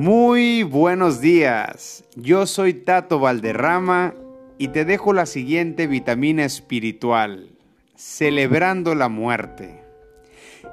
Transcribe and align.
Muy 0.00 0.62
buenos 0.62 1.20
días, 1.20 2.04
yo 2.16 2.46
soy 2.46 2.72
Tato 2.72 3.18
Valderrama 3.18 4.14
y 4.56 4.68
te 4.68 4.86
dejo 4.86 5.12
la 5.12 5.26
siguiente 5.26 5.86
vitamina 5.86 6.42
espiritual, 6.46 7.50
celebrando 7.96 8.94
la 8.94 9.10
muerte. 9.10 9.82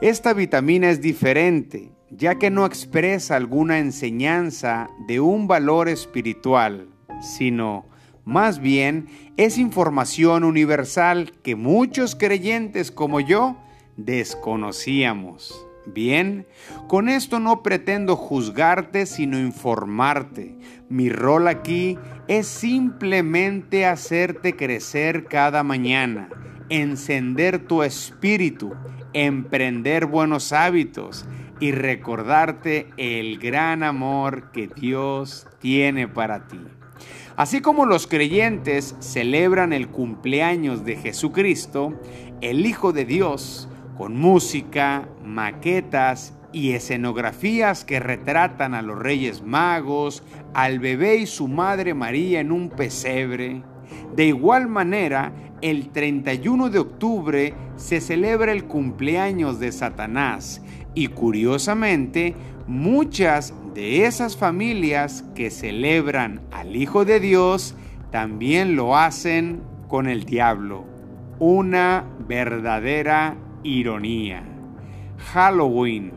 Esta 0.02 0.32
vitamina 0.32 0.90
es 0.90 1.02
diferente, 1.02 1.92
ya 2.10 2.36
que 2.36 2.50
no 2.50 2.66
expresa 2.66 3.36
alguna 3.36 3.80
enseñanza 3.80 4.90
de 5.10 5.20
un 5.20 5.46
valor 5.46 5.90
espiritual, 5.90 6.88
sino 7.20 7.86
más 8.24 8.60
bien 8.60 9.10
es 9.36 9.58
información 9.58 10.46
universal 10.46 11.34
que 11.44 11.58
muchos 11.58 12.16
creyentes 12.16 12.92
como 12.92 13.20
yo 13.20 13.58
desconocíamos. 13.98 15.67
Bien, 15.94 16.46
con 16.88 17.08
esto 17.08 17.40
no 17.40 17.64
pretendo 17.64 18.18
juzgarte, 18.18 19.06
sino 19.06 19.40
informarte. 19.40 20.58
Mi 20.90 21.10
rol 21.10 21.48
aquí 21.48 21.98
es 22.28 22.46
simplemente 22.46 23.86
hacerte 23.86 24.58
crecer 24.58 25.26
cada 25.26 25.64
mañana, 25.64 26.28
encender 26.68 27.66
tu 27.66 27.84
espíritu, 27.84 28.74
emprender 29.14 30.08
buenos 30.08 30.52
hábitos 30.52 31.26
y 31.62 31.72
recordarte 31.72 32.90
el 32.98 33.40
gran 33.40 33.82
amor 33.82 34.52
que 34.52 34.68
Dios 34.68 35.48
tiene 35.60 36.10
para 36.10 36.48
ti. 36.48 36.60
Así 37.38 37.62
como 37.62 37.86
los 37.86 38.08
creyentes 38.08 38.96
celebran 39.00 39.72
el 39.72 39.88
cumpleaños 39.88 40.84
de 40.84 40.98
Jesucristo, 40.98 41.94
el 42.42 42.66
Hijo 42.66 42.92
de 42.92 43.06
Dios, 43.06 43.70
con 43.98 44.16
música, 44.18 45.08
maquetas 45.24 46.34
y 46.54 46.72
escenografías 46.72 47.84
que 47.84 48.00
retratan 48.00 48.74
a 48.74 48.82
los 48.82 48.98
Reyes 48.98 49.42
Magos, 49.42 50.24
al 50.54 50.80
bebé 50.80 51.18
y 51.18 51.26
su 51.26 51.48
madre 51.48 51.94
María 51.94 52.40
en 52.40 52.52
un 52.52 52.70
pesebre. 52.70 53.64
De 54.16 54.26
igual 54.26 54.68
manera, 54.68 55.34
el 55.62 55.90
31 55.90 56.70
de 56.70 56.80
octubre 56.80 57.54
se 57.76 58.00
celebra 58.00 58.52
el 58.52 58.66
cumpleaños 58.66 59.60
de 59.60 59.72
Satanás 59.72 60.62
y 60.94 61.08
curiosamente 61.08 62.36
muchas 62.68 63.54
de 63.74 64.06
esas 64.06 64.38
familias 64.38 65.24
que 65.36 65.50
celebran 65.50 66.42
al 66.52 66.76
Hijo 66.76 67.06
de 67.06 67.20
Dios 67.20 67.76
también 68.12 68.76
lo 68.76 68.98
hacen 68.98 69.62
con 69.88 70.08
el 70.08 70.26
diablo. 70.26 70.86
Una 71.40 72.06
verdadera 72.28 73.36
ironía. 73.68 74.44
Halloween 75.34 76.12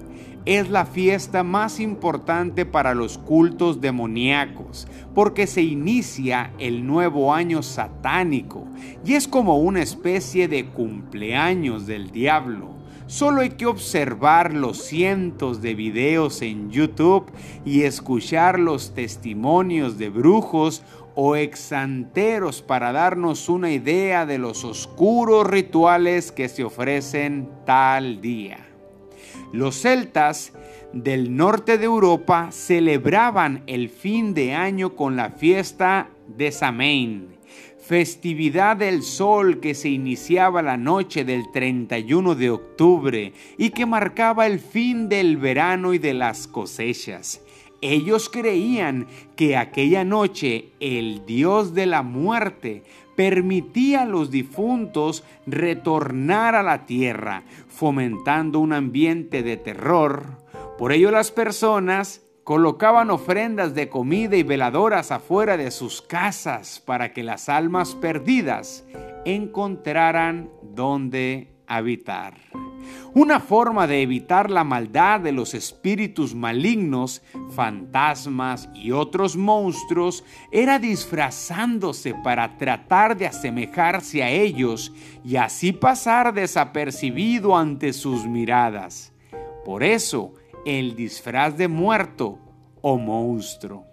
es 0.46 0.70
la 0.70 0.86
fiesta 0.86 1.42
más 1.42 1.80
importante 1.80 2.64
para 2.64 2.94
los 2.94 3.18
cultos 3.18 3.80
demoníacos, 3.80 4.88
porque 5.14 5.46
se 5.46 5.62
inicia 5.62 6.52
el 6.58 6.86
nuevo 6.86 7.34
año 7.34 7.62
satánico 7.62 8.66
y 9.04 9.14
es 9.14 9.28
como 9.28 9.58
una 9.58 9.82
especie 9.82 10.48
de 10.48 10.66
cumpleaños 10.66 11.86
del 11.86 12.10
diablo. 12.10 12.80
Solo 13.06 13.40
hay 13.40 13.50
que 13.50 13.66
observar 13.66 14.54
los 14.54 14.78
cientos 14.84 15.60
de 15.60 15.74
videos 15.74 16.42
en 16.42 16.70
YouTube 16.70 17.26
y 17.64 17.82
escuchar 17.82 18.60
los 18.60 18.94
testimonios 18.94 19.98
de 19.98 20.10
brujos 20.10 20.84
o 21.14 21.36
exanteros 21.36 22.62
para 22.62 22.92
darnos 22.92 23.48
una 23.48 23.70
idea 23.70 24.26
de 24.26 24.38
los 24.38 24.64
oscuros 24.64 25.46
rituales 25.46 26.32
que 26.32 26.48
se 26.48 26.64
ofrecen 26.64 27.48
tal 27.64 28.20
día. 28.20 28.66
Los 29.52 29.80
celtas 29.80 30.52
del 30.92 31.36
norte 31.36 31.78
de 31.78 31.84
Europa 31.84 32.48
celebraban 32.50 33.62
el 33.66 33.88
fin 33.88 34.34
de 34.34 34.54
año 34.54 34.96
con 34.96 35.16
la 35.16 35.30
fiesta 35.30 36.08
de 36.26 36.52
Samain, 36.52 37.28
festividad 37.78 38.76
del 38.76 39.02
sol 39.02 39.60
que 39.60 39.74
se 39.74 39.88
iniciaba 39.88 40.62
la 40.62 40.76
noche 40.76 41.24
del 41.24 41.50
31 41.52 42.34
de 42.34 42.50
octubre 42.50 43.32
y 43.58 43.70
que 43.70 43.86
marcaba 43.86 44.46
el 44.46 44.60
fin 44.60 45.08
del 45.08 45.36
verano 45.36 45.94
y 45.94 45.98
de 45.98 46.14
las 46.14 46.46
cosechas. 46.46 47.40
Ellos 47.82 48.28
creían 48.28 49.06
que 49.36 49.56
aquella 49.56 50.04
noche 50.04 50.70
el 50.80 51.24
Dios 51.24 51.74
de 51.74 51.86
la 51.86 52.02
muerte 52.02 52.82
permitía 53.16 54.02
a 54.02 54.06
los 54.06 54.30
difuntos 54.30 55.24
retornar 55.46 56.54
a 56.54 56.62
la 56.62 56.86
tierra, 56.86 57.42
fomentando 57.68 58.60
un 58.60 58.72
ambiente 58.72 59.42
de 59.42 59.56
terror. 59.56 60.38
Por 60.78 60.92
ello 60.92 61.10
las 61.10 61.30
personas 61.30 62.22
colocaban 62.44 63.10
ofrendas 63.10 63.74
de 63.74 63.88
comida 63.88 64.36
y 64.36 64.42
veladoras 64.42 65.12
afuera 65.12 65.56
de 65.56 65.70
sus 65.70 66.02
casas 66.02 66.82
para 66.84 67.12
que 67.12 67.22
las 67.22 67.48
almas 67.48 67.94
perdidas 67.94 68.84
encontraran 69.24 70.50
donde 70.62 71.52
habitar. 71.66 72.34
Una 73.12 73.40
forma 73.40 73.86
de 73.86 74.02
evitar 74.02 74.50
la 74.50 74.62
maldad 74.62 75.20
de 75.20 75.32
los 75.32 75.54
espíritus 75.54 76.34
malignos, 76.34 77.22
fantasmas 77.50 78.68
y 78.74 78.92
otros 78.92 79.36
monstruos 79.36 80.24
era 80.52 80.78
disfrazándose 80.78 82.14
para 82.14 82.56
tratar 82.56 83.16
de 83.16 83.26
asemejarse 83.26 84.22
a 84.22 84.30
ellos 84.30 84.92
y 85.24 85.36
así 85.36 85.72
pasar 85.72 86.32
desapercibido 86.32 87.56
ante 87.56 87.92
sus 87.92 88.26
miradas. 88.26 89.12
Por 89.64 89.82
eso, 89.82 90.34
el 90.64 90.94
disfraz 90.94 91.56
de 91.56 91.68
muerto 91.68 92.38
o 92.80 92.96
monstruo. 92.96 93.89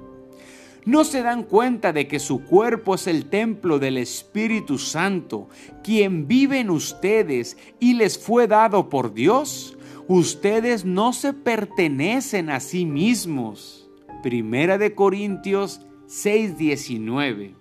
¿No 0.86 1.02
se 1.02 1.22
dan 1.22 1.42
cuenta 1.42 1.92
de 1.92 2.06
que 2.06 2.20
su 2.20 2.44
cuerpo 2.44 2.94
es 2.94 3.08
el 3.08 3.26
templo 3.28 3.80
del 3.80 3.98
Espíritu 3.98 4.78
Santo, 4.78 5.48
quien 5.82 6.28
vive 6.28 6.60
en 6.60 6.70
ustedes 6.70 7.58
y 7.80 7.94
les 7.94 8.16
fue 8.16 8.46
dado 8.46 8.88
por 8.88 9.12
Dios? 9.12 9.76
Ustedes 10.06 10.84
no 10.84 11.12
se 11.12 11.32
pertenecen 11.32 12.50
a 12.50 12.60
sí 12.60 12.86
mismos. 12.86 13.90
Primera 14.22 14.78
de 14.78 14.94
Corintios 14.94 15.80
6:19. 16.06 17.56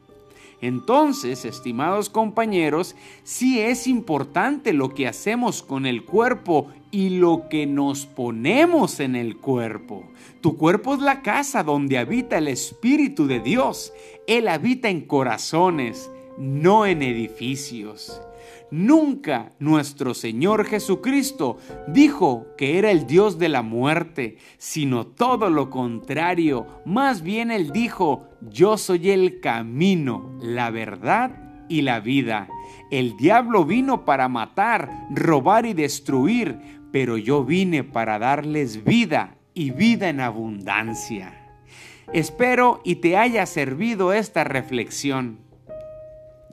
Entonces, 0.66 1.46
estimados 1.46 2.10
compañeros, 2.10 2.96
sí 3.24 3.60
es 3.60 3.86
importante 3.86 4.74
lo 4.74 4.96
que 4.96 5.08
hacemos 5.08 5.62
con 5.62 5.86
el 5.86 6.06
cuerpo 6.06 6.70
y 6.90 7.10
lo 7.10 7.50
que 7.50 7.68
nos 7.68 8.08
ponemos 8.08 9.00
en 9.00 9.16
el 9.16 9.38
cuerpo. 9.38 10.06
Tu 10.42 10.58
cuerpo 10.58 10.96
es 10.96 11.02
la 11.02 11.22
casa 11.22 11.62
donde 11.62 12.00
habita 12.00 12.40
el 12.40 12.48
Espíritu 12.48 13.28
de 13.28 13.42
Dios. 13.42 13.94
Él 14.26 14.48
habita 14.48 14.90
en 14.90 15.02
corazones, 15.02 16.10
no 16.40 16.88
en 16.88 17.04
edificios. 17.04 18.20
Nunca 18.72 19.54
nuestro 19.60 20.14
Señor 20.14 20.66
Jesucristo 20.66 21.58
dijo 21.88 22.48
que 22.58 22.78
era 22.80 22.92
el 22.92 23.06
Dios 23.06 23.38
de 23.38 23.50
la 23.50 23.62
muerte, 23.62 24.38
sino 24.58 25.06
todo 25.06 25.50
lo 25.50 25.70
contrario. 25.70 26.66
Más 26.86 27.22
bien 27.22 27.52
Él 27.52 27.72
dijo, 27.72 28.28
yo 28.42 28.78
soy 28.78 29.12
el 29.12 29.40
camino, 29.40 30.38
la 30.42 30.72
verdad 30.72 31.64
y 31.70 31.82
la 31.82 32.00
vida. 32.00 32.48
El 32.92 33.18
diablo 33.18 33.66
vino 33.66 34.06
para 34.06 34.30
matar, 34.30 35.08
robar 35.12 35.66
y 35.66 35.74
destruir, 35.74 36.60
pero 36.92 37.18
yo 37.18 37.44
vine 37.44 37.84
para 37.84 38.20
darles 38.20 38.84
vida 38.84 39.38
y 39.54 39.72
vida 39.72 40.10
en 40.10 40.22
abundancia. 40.22 41.46
Espero 42.14 42.82
y 42.84 42.96
te 42.98 43.18
haya 43.18 43.46
servido 43.46 44.14
esta 44.14 44.44
reflexión. 44.44 45.40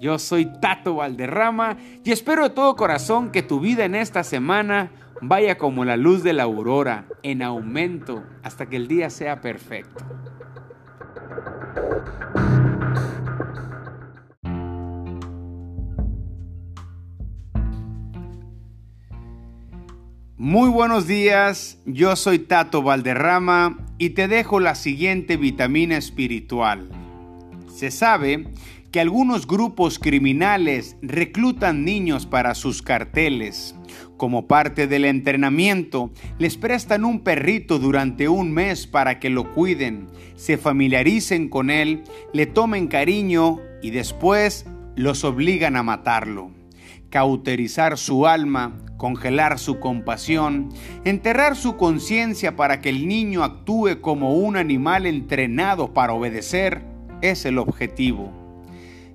Yo 0.02 0.18
soy 0.18 0.46
Tato 0.46 0.96
Valderrama 0.96 1.76
y 2.02 2.10
espero 2.10 2.42
de 2.42 2.50
todo 2.50 2.74
corazón 2.74 3.30
que 3.30 3.44
tu 3.44 3.60
vida 3.60 3.84
en 3.84 3.94
esta 3.94 4.24
semana 4.24 4.90
vaya 5.20 5.58
como 5.58 5.84
la 5.84 5.96
luz 5.96 6.24
de 6.24 6.32
la 6.32 6.42
aurora, 6.42 7.06
en 7.22 7.40
aumento, 7.40 8.24
hasta 8.42 8.68
que 8.68 8.74
el 8.74 8.88
día 8.88 9.10
sea 9.10 9.40
perfecto. 9.40 10.04
Muy 20.36 20.68
buenos 20.68 21.06
días, 21.06 21.78
yo 21.86 22.16
soy 22.16 22.40
Tato 22.40 22.82
Valderrama 22.82 23.78
y 23.98 24.10
te 24.10 24.26
dejo 24.26 24.58
la 24.58 24.74
siguiente 24.74 25.36
vitamina 25.36 25.96
espiritual. 25.96 26.88
Se 27.68 27.92
sabe 27.92 28.52
que 28.92 29.00
algunos 29.00 29.46
grupos 29.46 29.98
criminales 29.98 30.98
reclutan 31.00 31.82
niños 31.82 32.26
para 32.26 32.54
sus 32.54 32.82
carteles. 32.82 33.74
Como 34.18 34.46
parte 34.46 34.86
del 34.86 35.06
entrenamiento, 35.06 36.12
les 36.38 36.58
prestan 36.58 37.06
un 37.06 37.20
perrito 37.20 37.78
durante 37.78 38.28
un 38.28 38.52
mes 38.52 38.86
para 38.86 39.18
que 39.18 39.30
lo 39.30 39.52
cuiden, 39.54 40.08
se 40.36 40.58
familiaricen 40.58 41.48
con 41.48 41.70
él, 41.70 42.04
le 42.34 42.44
tomen 42.44 42.86
cariño 42.86 43.60
y 43.82 43.90
después 43.90 44.66
los 44.94 45.24
obligan 45.24 45.76
a 45.76 45.82
matarlo. 45.82 46.50
Cauterizar 47.08 47.96
su 47.98 48.26
alma 48.26 48.78
congelar 48.98 49.58
su 49.58 49.80
compasión, 49.80 50.68
enterrar 51.04 51.56
su 51.56 51.76
conciencia 51.76 52.54
para 52.54 52.80
que 52.80 52.88
el 52.88 53.08
niño 53.08 53.42
actúe 53.42 54.00
como 54.00 54.36
un 54.36 54.56
animal 54.56 55.06
entrenado 55.06 55.92
para 55.92 56.12
obedecer, 56.12 56.84
es 57.20 57.44
el 57.44 57.58
objetivo. 57.58 58.41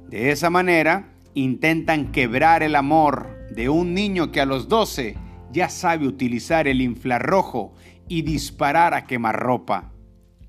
De 0.09 0.31
esa 0.31 0.50
manera, 0.50 1.13
intentan 1.33 2.12
quebrar 2.12 2.63
el 2.63 2.75
amor 2.75 3.48
de 3.51 3.69
un 3.69 3.94
niño 3.94 4.31
que 4.31 4.42
a 4.42 4.45
los 4.45 4.69
12 4.69 5.15
ya 5.51 5.69
sabe 5.69 6.07
utilizar 6.07 6.68
el 6.68 6.81
infrarrojo 6.81 7.75
y 8.07 8.21
disparar 8.21 8.94
a 8.94 9.06
quemarropa. 9.06 9.92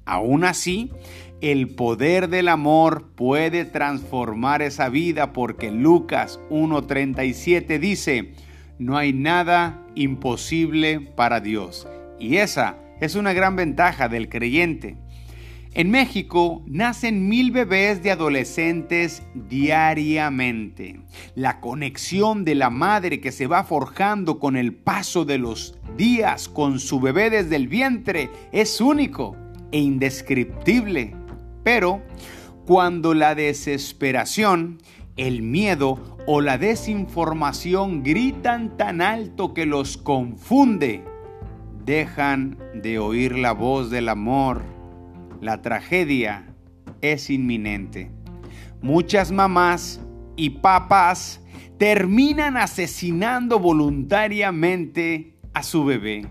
Aún 0.04 0.44
así, 0.44 0.92
el 1.40 1.74
poder 1.74 2.28
del 2.28 2.48
amor 2.48 3.12
puede 3.14 3.64
transformar 3.64 4.62
esa 4.62 4.88
vida 4.88 5.32
porque 5.32 5.70
Lucas 5.70 6.40
1.37 6.50 7.78
dice, 7.78 8.32
no 8.78 8.96
hay 8.96 9.12
nada 9.12 9.84
imposible 9.94 11.00
para 11.00 11.40
Dios. 11.40 11.88
Y 12.18 12.36
esa 12.36 12.76
es 13.00 13.14
una 13.14 13.32
gran 13.32 13.56
ventaja 13.56 14.08
del 14.08 14.28
creyente. 14.28 14.96
En 15.78 15.92
México 15.92 16.64
nacen 16.66 17.28
mil 17.28 17.52
bebés 17.52 18.02
de 18.02 18.10
adolescentes 18.10 19.22
diariamente. 19.32 21.02
La 21.36 21.60
conexión 21.60 22.44
de 22.44 22.56
la 22.56 22.68
madre 22.68 23.20
que 23.20 23.30
se 23.30 23.46
va 23.46 23.62
forjando 23.62 24.40
con 24.40 24.56
el 24.56 24.74
paso 24.74 25.24
de 25.24 25.38
los 25.38 25.78
días 25.96 26.48
con 26.48 26.80
su 26.80 26.98
bebé 26.98 27.30
desde 27.30 27.54
el 27.54 27.68
vientre 27.68 28.28
es 28.50 28.80
único 28.80 29.36
e 29.70 29.78
indescriptible. 29.78 31.14
Pero 31.62 32.02
cuando 32.66 33.14
la 33.14 33.36
desesperación, 33.36 34.78
el 35.16 35.42
miedo 35.42 36.18
o 36.26 36.40
la 36.40 36.58
desinformación 36.58 38.02
gritan 38.02 38.76
tan 38.76 39.00
alto 39.00 39.54
que 39.54 39.64
los 39.64 39.96
confunde, 39.96 41.04
dejan 41.84 42.58
de 42.74 42.98
oír 42.98 43.38
la 43.38 43.52
voz 43.52 43.90
del 43.90 44.08
amor. 44.08 44.77
La 45.40 45.62
tragedia 45.62 46.54
es 47.00 47.30
inminente. 47.30 48.10
Muchas 48.82 49.30
mamás 49.30 50.00
y 50.36 50.50
papás 50.50 51.40
terminan 51.78 52.56
asesinando 52.56 53.58
voluntariamente 53.58 55.34
a 55.54 55.62
su 55.62 55.84
bebé. 55.84 56.26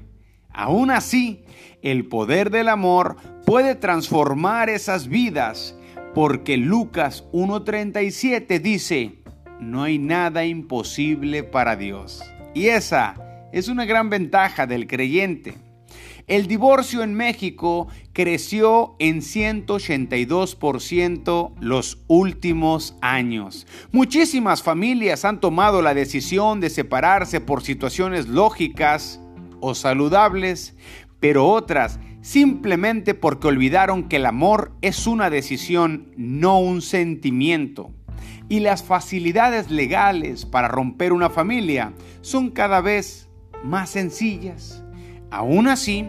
Aún 0.49 0.91
así, 0.91 1.43
el 1.81 2.07
poder 2.07 2.49
del 2.49 2.67
amor 2.67 3.17
puede 3.45 3.75
transformar 3.75 4.69
esas 4.69 5.07
vidas, 5.07 5.77
porque 6.13 6.57
Lucas 6.57 7.25
1.37 7.31 8.59
dice, 8.59 9.19
no 9.59 9.83
hay 9.83 9.99
nada 9.99 10.45
imposible 10.45 11.43
para 11.43 11.75
Dios. 11.75 12.23
Y 12.53 12.67
esa 12.67 13.49
es 13.53 13.67
una 13.67 13.85
gran 13.85 14.09
ventaja 14.09 14.67
del 14.67 14.87
creyente. 14.87 15.53
El 16.27 16.47
divorcio 16.47 17.01
en 17.03 17.13
México 17.13 17.87
creció 18.11 18.97
en 18.99 19.21
182% 19.21 21.53
los 21.61 22.03
últimos 22.07 22.97
años. 23.01 23.65
Muchísimas 23.93 24.61
familias 24.61 25.23
han 25.23 25.39
tomado 25.39 25.81
la 25.81 25.93
decisión 25.93 26.59
de 26.59 26.69
separarse 26.69 27.39
por 27.39 27.63
situaciones 27.63 28.27
lógicas 28.27 29.21
o 29.61 29.73
saludables, 29.73 30.75
pero 31.21 31.47
otras 31.47 31.97
simplemente 32.19 33.13
porque 33.13 33.47
olvidaron 33.47 34.09
que 34.09 34.17
el 34.17 34.25
amor 34.25 34.73
es 34.81 35.07
una 35.07 35.29
decisión, 35.29 36.11
no 36.17 36.59
un 36.59 36.81
sentimiento 36.81 37.93
y 38.49 38.59
las 38.59 38.83
facilidades 38.83 39.71
legales 39.71 40.45
para 40.45 40.67
romper 40.67 41.13
una 41.13 41.29
familia 41.29 41.93
son 42.19 42.49
cada 42.49 42.81
vez 42.81 43.29
más 43.63 43.91
sencillas. 43.91 44.83
Aún 45.31 45.67
así, 45.67 46.07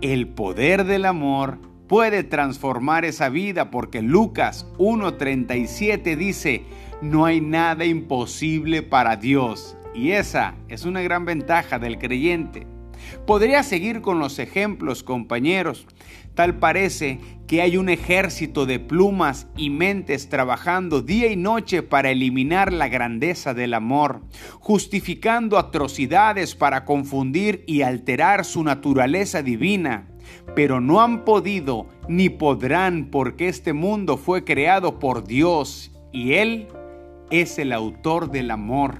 el 0.00 0.28
poder 0.28 0.84
del 0.84 1.06
amor 1.06 1.58
puede 1.88 2.22
transformar 2.22 3.04
esa 3.04 3.28
vida 3.28 3.70
porque 3.70 4.02
Lucas 4.02 4.66
1.37 4.78 6.16
dice, 6.16 6.64
no 7.00 7.24
hay 7.24 7.40
nada 7.40 7.84
imposible 7.84 8.82
para 8.82 9.16
Dios. 9.16 9.76
Y 9.94 10.12
esa 10.12 10.54
es 10.68 10.84
una 10.84 11.00
gran 11.02 11.24
ventaja 11.24 11.78
del 11.78 11.98
creyente. 11.98 12.66
Podría 13.26 13.62
seguir 13.62 14.00
con 14.00 14.18
los 14.18 14.38
ejemplos, 14.38 15.02
compañeros. 15.02 15.86
Tal 16.38 16.60
parece 16.60 17.18
que 17.48 17.62
hay 17.62 17.76
un 17.76 17.88
ejército 17.88 18.64
de 18.64 18.78
plumas 18.78 19.48
y 19.56 19.70
mentes 19.70 20.28
trabajando 20.28 21.02
día 21.02 21.32
y 21.32 21.34
noche 21.34 21.82
para 21.82 22.12
eliminar 22.12 22.72
la 22.72 22.86
grandeza 22.86 23.54
del 23.54 23.74
amor, 23.74 24.20
justificando 24.60 25.58
atrocidades 25.58 26.54
para 26.54 26.84
confundir 26.84 27.64
y 27.66 27.82
alterar 27.82 28.44
su 28.44 28.62
naturaleza 28.62 29.42
divina. 29.42 30.06
Pero 30.54 30.80
no 30.80 31.00
han 31.00 31.24
podido 31.24 31.88
ni 32.08 32.28
podrán 32.28 33.06
porque 33.10 33.48
este 33.48 33.72
mundo 33.72 34.16
fue 34.16 34.44
creado 34.44 35.00
por 35.00 35.26
Dios 35.26 35.90
y 36.12 36.34
Él 36.34 36.68
es 37.32 37.58
el 37.58 37.72
autor 37.72 38.30
del 38.30 38.52
amor. 38.52 38.98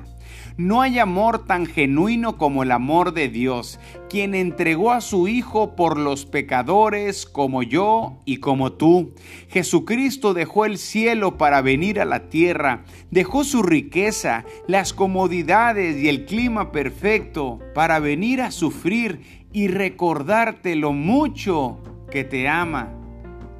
No 0.59 0.83
hay 0.83 0.99
amor 0.99 1.45
tan 1.47 1.67
genuino 1.67 2.37
como 2.37 2.65
el 2.65 2.73
amor 2.73 3.15
de 3.15 3.29
Dios, 3.29 3.79
quien 4.11 4.35
entregó 4.35 4.91
a 4.91 5.01
su 5.01 5.29
Hijo 5.29 5.77
por 5.77 5.97
los 5.97 6.27
pecadores 6.27 7.27
como 7.27 7.63
yo 7.63 8.19
y 8.25 8.39
como 8.39 8.73
tú. 8.73 9.15
Jesucristo 9.51 10.35
dejó 10.35 10.65
el 10.65 10.79
cielo 10.79 11.39
para 11.39 11.63
venir 11.63 12.01
a 12.01 12.05
la 12.05 12.29
tierra, 12.29 12.83
dejó 13.13 13.45
su 13.45 13.63
riqueza, 13.63 14.45
las 14.67 14.93
comodidades 14.93 15.97
y 15.97 16.09
el 16.09 16.27
clima 16.27 16.73
perfecto 16.73 17.61
para 17.73 18.01
venir 18.01 18.43
a 18.43 18.51
sufrir 18.51 19.47
y 19.53 19.69
recordarte 19.69 20.75
lo 20.75 20.93
mucho 20.93 21.79
que 22.11 22.25
te 22.25 22.49
ama. 22.49 22.93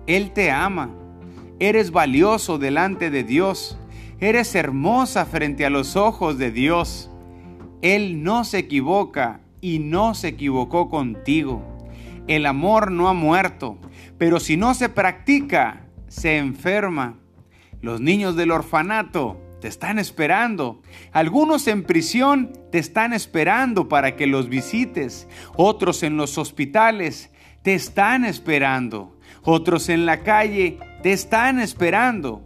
Él 0.09 0.33
te 0.33 0.51
ama. 0.51 0.91
Eres 1.61 1.93
valioso 1.93 2.59
delante 2.59 3.09
de 3.11 3.23
Dios. 3.23 3.78
Eres 4.21 4.57
hermosa 4.57 5.27
frente 5.27 5.65
a 5.65 5.71
los 5.71 5.95
ojos 5.95 6.39
de 6.39 6.51
Dios. 6.51 7.09
Él 7.83 8.25
no 8.25 8.43
se 8.43 8.59
equivoca 8.59 9.41
y 9.61 9.79
no 9.79 10.15
se 10.15 10.29
equivocó 10.29 10.91
contigo. 10.91 11.63
El 12.27 12.47
amor 12.47 12.91
no 12.91 13.09
ha 13.09 13.15
muerto, 13.15 13.79
pero 14.19 14.41
si 14.41 14.57
no 14.57 14.75
se 14.75 14.89
practica, 14.89 15.87
se 16.09 16.37
enferma. 16.37 17.15
Los 17.81 18.01
niños 18.01 18.35
del 18.35 18.51
orfanato 18.51 19.41
te 19.61 19.69
están 19.69 20.01
esperando. 20.01 20.83
Algunos 21.13 21.69
en 21.69 21.85
prisión 21.85 22.53
te 22.73 22.79
están 22.79 23.13
esperando 23.13 23.89
para 23.89 24.17
que 24.17 24.27
los 24.27 24.49
visites. 24.49 25.29
Otros 25.55 26.03
en 26.03 26.17
los 26.17 26.39
hospitales 26.39 27.31
te 27.63 27.75
están 27.75 28.25
esperando. 28.25 29.17
Otros 29.45 29.89
en 29.89 30.07
la 30.07 30.25
calle 30.25 30.81
te 31.05 31.13
están 31.13 31.61
esperando. 31.61 32.43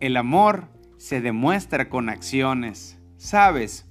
El 0.00 0.16
amor 0.16 0.79
se 1.00 1.22
demuestra 1.22 1.88
con 1.88 2.10
acciones. 2.10 2.98
Sabes, 3.16 3.86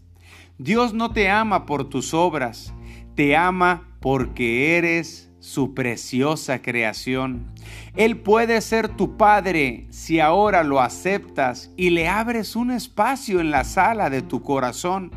Dios 0.59 0.93
no 0.93 1.11
te 1.11 1.27
ama 1.27 1.65
por 1.65 1.89
tus 1.89 2.13
obras, 2.13 2.71
te 3.15 3.35
ama 3.35 3.97
porque 3.99 4.77
eres 4.77 5.31
su 5.39 5.73
preciosa 5.73 6.61
creación. 6.61 7.51
Él 7.95 8.17
puede 8.17 8.61
ser 8.61 8.89
tu 8.89 9.17
Padre 9.17 9.87
si 9.89 10.19
ahora 10.19 10.63
lo 10.63 10.81
aceptas 10.81 11.73
y 11.75 11.89
le 11.89 12.07
abres 12.07 12.55
un 12.55 12.69
espacio 12.69 13.39
en 13.39 13.49
la 13.49 13.63
sala 13.63 14.11
de 14.11 14.21
tu 14.21 14.43
corazón. 14.43 15.09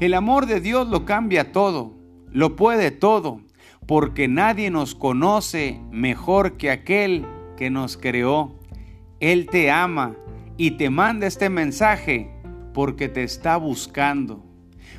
El 0.00 0.12
amor 0.12 0.44
de 0.44 0.60
Dios 0.60 0.88
lo 0.88 1.06
cambia 1.06 1.50
todo, 1.50 1.94
lo 2.30 2.56
puede 2.56 2.90
todo, 2.90 3.40
porque 3.86 4.28
nadie 4.28 4.70
nos 4.70 4.94
conoce 4.94 5.80
mejor 5.90 6.58
que 6.58 6.70
aquel 6.70 7.24
que 7.56 7.70
nos 7.70 7.96
creó. 7.96 8.58
Él 9.18 9.46
te 9.50 9.70
ama 9.70 10.14
y 10.56 10.72
te 10.72 10.90
manda 10.90 11.26
este 11.26 11.48
mensaje 11.50 12.30
porque 12.74 13.08
te 13.08 13.22
está 13.22 13.56
buscando. 13.56 14.44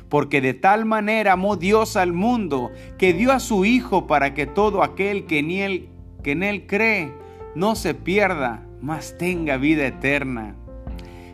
Porque 0.08 0.40
de 0.40 0.54
tal 0.54 0.84
manera 0.84 1.32
amó 1.32 1.56
Dios 1.56 1.96
al 1.96 2.12
mundo 2.12 2.70
que 2.98 3.12
dio 3.12 3.32
a 3.32 3.40
su 3.40 3.64
Hijo 3.64 4.06
para 4.06 4.34
que 4.34 4.46
todo 4.46 4.82
aquel 4.82 5.26
que 5.26 5.38
en 5.38 5.50
Él, 5.50 5.88
que 6.22 6.32
en 6.32 6.42
él 6.42 6.66
cree 6.66 7.12
no 7.54 7.74
se 7.74 7.94
pierda, 7.94 8.66
mas 8.80 9.16
tenga 9.18 9.56
vida 9.56 9.86
eterna. 9.86 10.56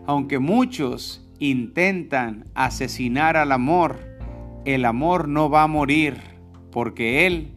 Aunque 0.06 0.38
muchos 0.38 1.26
intentan 1.38 2.44
asesinar 2.54 3.36
al 3.36 3.52
amor, 3.52 3.98
el 4.64 4.84
amor 4.84 5.28
no 5.28 5.48
va 5.48 5.62
a 5.62 5.68
morir 5.68 6.18
porque 6.70 7.26
Él 7.26 7.52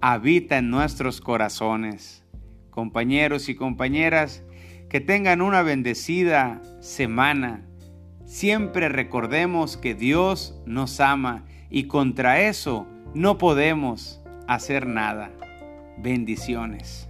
habita 0.00 0.58
en 0.58 0.70
nuestros 0.70 1.20
corazones. 1.20 2.24
Compañeros 2.70 3.48
y 3.48 3.54
compañeras, 3.54 4.42
que 4.90 5.00
tengan 5.00 5.40
una 5.40 5.62
bendecida 5.62 6.60
semana. 6.80 7.64
Siempre 8.26 8.88
recordemos 8.88 9.76
que 9.76 9.94
Dios 9.94 10.60
nos 10.66 10.98
ama 10.98 11.44
y 11.70 11.84
contra 11.84 12.40
eso 12.40 12.86
no 13.14 13.38
podemos 13.38 14.20
hacer 14.48 14.86
nada. 14.86 15.30
Bendiciones. 15.96 17.06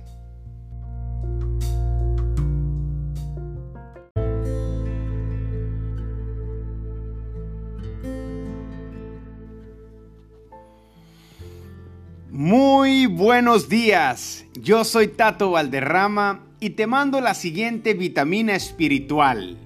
Muy 12.31 13.07
buenos 13.07 13.69
días, 13.69 14.45
yo 14.53 14.85
soy 14.85 15.09
Tato 15.09 15.53
Valderrama 15.53 16.50
y 16.61 16.71
te 16.71 16.87
mando 16.87 17.21
la 17.23 17.33
siguiente 17.33 17.95
vitamina 17.95 18.55
espiritual. 18.55 19.57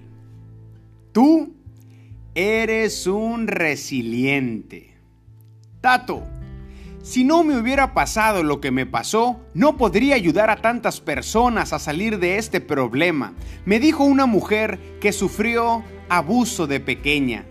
Tú 1.12 1.52
eres 2.34 3.06
un 3.08 3.48
resiliente. 3.48 4.94
Tato, 5.80 6.22
si 7.02 7.24
no 7.24 7.44
me 7.44 7.58
hubiera 7.58 7.92
pasado 7.92 8.42
lo 8.42 8.60
que 8.60 8.70
me 8.70 8.86
pasó, 8.86 9.40
no 9.54 9.76
podría 9.76 10.14
ayudar 10.14 10.50
a 10.50 10.62
tantas 10.62 11.00
personas 11.00 11.72
a 11.72 11.78
salir 11.78 12.18
de 12.18 12.38
este 12.38 12.60
problema, 12.60 13.34
me 13.66 13.80
dijo 13.80 14.04
una 14.04 14.26
mujer 14.26 14.78
que 15.00 15.12
sufrió 15.12 15.84
abuso 16.08 16.66
de 16.66 16.80
pequeña. 16.80 17.44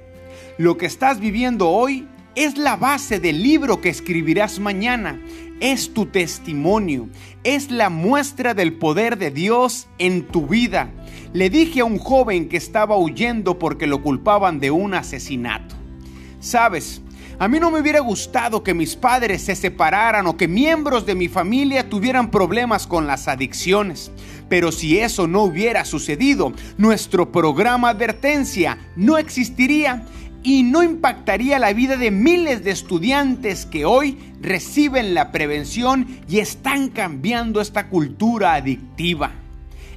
Lo 0.58 0.78
que 0.78 0.86
estás 0.86 1.20
viviendo 1.20 1.70
hoy 1.70 2.08
es 2.36 2.58
la 2.58 2.78
base 2.78 3.20
del 3.20 3.44
libro 3.44 3.82
que 3.82 3.90
escribirás 3.90 4.60
mañana 4.60 5.20
es 5.64 5.94
tu 5.94 6.08
testimonio, 6.08 7.08
es 7.46 7.72
la 7.72 7.90
muestra 7.90 8.54
del 8.54 8.74
poder 8.74 9.18
de 9.18 9.32
Dios 9.32 9.88
en 9.98 10.28
tu 10.28 10.46
vida. 10.46 10.92
Le 11.32 11.50
dije 11.50 11.80
a 11.80 11.86
un 11.86 12.00
joven 12.00 12.50
que 12.50 12.58
estaba 12.58 12.98
huyendo 12.98 13.58
porque 13.58 13.88
lo 13.88 14.04
culpaban 14.04 14.60
de 14.60 14.72
un 14.72 14.94
asesinato. 14.94 15.74
Sabes, 16.42 17.02
a 17.40 17.48
mí 17.48 17.62
no 17.62 17.72
me 17.72 17.80
hubiera 17.80 18.02
gustado 18.02 18.62
que 18.62 18.74
mis 18.74 18.98
padres 18.98 19.44
se 19.44 19.56
separaran 19.56 20.28
o 20.28 20.36
que 20.36 20.50
miembros 20.50 21.06
de 21.06 21.16
mi 21.16 21.30
familia 21.30 21.90
tuvieran 21.90 22.30
problemas 22.30 22.86
con 22.86 23.08
las 23.08 23.30
adicciones. 23.30 24.12
Pero 24.50 24.70
si 24.74 25.00
eso 25.00 25.30
no 25.30 25.44
hubiera 25.44 25.86
sucedido, 25.86 26.52
nuestro 26.78 27.32
programa 27.32 27.88
advertencia 27.88 28.80
no 28.98 29.18
existiría 29.18 30.06
y 30.44 30.64
no 30.64 30.84
impactaría 30.84 31.58
la 31.58 31.72
vida 31.72 31.96
de 31.96 32.12
miles 32.12 32.66
de 32.66 32.72
estudiantes 32.72 33.66
que 33.66 33.86
hoy 33.86 34.18
reciben 34.44 35.16
la 35.16 35.32
prevención 35.32 36.06
y 36.30 36.40
están 36.40 36.90
cambiando 36.90 37.62
esta 37.62 37.90
cultura 37.90 38.54
adictiva. 38.54 39.32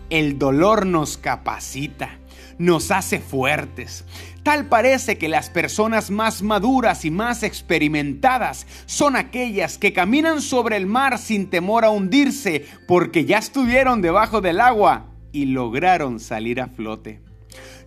El 0.08 0.38
dolor 0.38 0.86
nos 0.86 1.18
capacita, 1.18 2.18
nos 2.56 2.90
hace 2.92 3.18
fuertes. 3.18 4.04
Tal 4.44 4.66
parece 4.66 5.18
que 5.18 5.28
las 5.28 5.50
personas 5.50 6.12
más 6.12 6.40
maduras 6.40 7.04
y 7.04 7.10
más 7.10 7.42
experimentadas 7.42 8.68
son 8.86 9.16
aquellas 9.16 9.76
que 9.76 9.92
caminan 9.92 10.40
sobre 10.40 10.76
el 10.76 10.86
mar 10.86 11.18
sin 11.18 11.50
temor 11.50 11.84
a 11.84 11.90
hundirse 11.90 12.64
porque 12.86 13.24
ya 13.24 13.38
estuvieron 13.38 14.00
debajo 14.00 14.40
del 14.40 14.60
agua 14.60 15.06
y 15.32 15.46
lograron 15.46 16.20
salir 16.20 16.60
a 16.60 16.68
flote. 16.68 17.20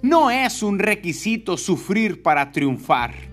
No 0.01 0.29
es 0.29 0.61
un 0.61 0.79
requisito 0.79 1.55
sufrir 1.55 2.21
para 2.21 2.51
triunfar, 2.51 3.28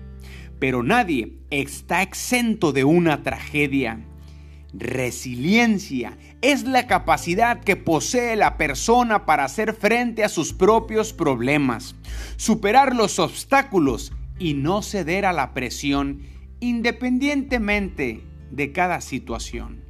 pero 0.59 0.83
nadie 0.83 1.33
está 1.49 2.01
exento 2.01 2.71
de 2.71 2.83
una 2.83 3.23
tragedia. 3.23 3.99
Resiliencia 4.73 6.17
es 6.41 6.63
la 6.63 6.87
capacidad 6.87 7.61
que 7.61 7.75
posee 7.75 8.35
la 8.35 8.57
persona 8.57 9.25
para 9.25 9.45
hacer 9.45 9.73
frente 9.73 10.23
a 10.23 10.29
sus 10.29 10.53
propios 10.53 11.13
problemas, 11.13 11.95
superar 12.35 12.95
los 12.95 13.17
obstáculos 13.19 14.11
y 14.39 14.53
no 14.53 14.81
ceder 14.81 15.25
a 15.25 15.33
la 15.33 15.53
presión 15.53 16.21
independientemente 16.59 18.23
de 18.51 18.71
cada 18.71 19.01
situación. 19.01 19.86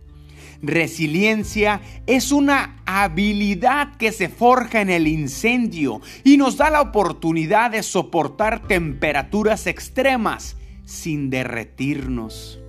Resiliencia 0.62 1.82
es 2.08 2.32
una 2.32 2.82
habilidad 2.86 3.96
que 3.98 4.12
se 4.12 4.28
forja 4.28 4.82
en 4.82 4.90
el 4.90 5.08
incendio 5.08 6.02
y 6.24 6.38
nos 6.38 6.58
da 6.58 6.72
la 6.72 6.82
oportunidad 6.82 7.72
de 7.72 7.84
soportar 7.84 8.68
temperaturas 8.68 9.68
extremas 9.68 10.58
sin 10.84 11.30
derretirnos. 11.30 12.60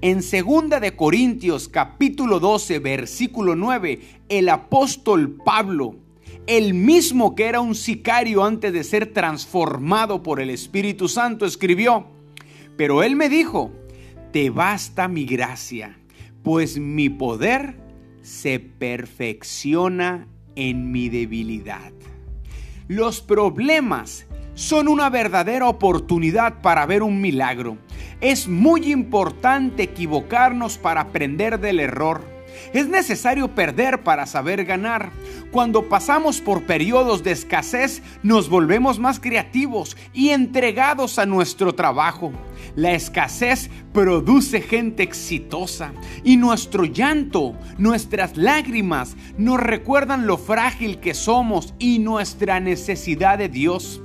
En 0.00 0.20
2 0.20 0.80
de 0.80 0.96
Corintios 0.96 1.68
capítulo 1.68 2.40
12 2.40 2.78
versículo 2.78 3.54
9, 3.54 4.00
el 4.30 4.48
apóstol 4.48 5.36
Pablo, 5.44 5.96
el 6.46 6.72
mismo 6.72 7.34
que 7.34 7.46
era 7.46 7.60
un 7.60 7.74
sicario 7.74 8.44
antes 8.44 8.72
de 8.72 8.84
ser 8.84 9.12
transformado 9.12 10.22
por 10.22 10.40
el 10.40 10.48
Espíritu 10.48 11.08
Santo, 11.08 11.44
escribió, 11.44 12.06
pero 12.78 13.02
él 13.02 13.14
me 13.14 13.28
dijo, 13.28 13.72
te 14.32 14.48
basta 14.48 15.08
mi 15.08 15.24
gracia 15.24 15.98
pues 16.46 16.78
mi 16.78 17.08
poder 17.08 17.74
se 18.22 18.60
perfecciona 18.60 20.28
en 20.54 20.92
mi 20.92 21.08
debilidad. 21.08 21.90
Los 22.86 23.20
problemas 23.20 24.28
son 24.54 24.86
una 24.86 25.10
verdadera 25.10 25.68
oportunidad 25.68 26.62
para 26.62 26.86
ver 26.86 27.02
un 27.02 27.20
milagro. 27.20 27.78
Es 28.20 28.46
muy 28.46 28.92
importante 28.92 29.82
equivocarnos 29.82 30.78
para 30.78 31.00
aprender 31.00 31.58
del 31.58 31.80
error. 31.80 32.22
Es 32.72 32.88
necesario 32.88 33.54
perder 33.54 34.02
para 34.02 34.26
saber 34.26 34.64
ganar. 34.64 35.10
Cuando 35.50 35.88
pasamos 35.88 36.40
por 36.40 36.64
periodos 36.64 37.22
de 37.22 37.32
escasez, 37.32 38.02
nos 38.22 38.48
volvemos 38.48 38.98
más 38.98 39.20
creativos 39.20 39.96
y 40.12 40.30
entregados 40.30 41.18
a 41.18 41.26
nuestro 41.26 41.74
trabajo. 41.74 42.32
La 42.74 42.92
escasez 42.92 43.70
produce 43.92 44.60
gente 44.60 45.02
exitosa 45.02 45.92
y 46.24 46.36
nuestro 46.36 46.84
llanto, 46.84 47.54
nuestras 47.78 48.36
lágrimas 48.36 49.16
nos 49.38 49.60
recuerdan 49.60 50.26
lo 50.26 50.36
frágil 50.36 50.98
que 51.00 51.14
somos 51.14 51.74
y 51.78 51.98
nuestra 51.98 52.60
necesidad 52.60 53.38
de 53.38 53.48
Dios. 53.48 54.02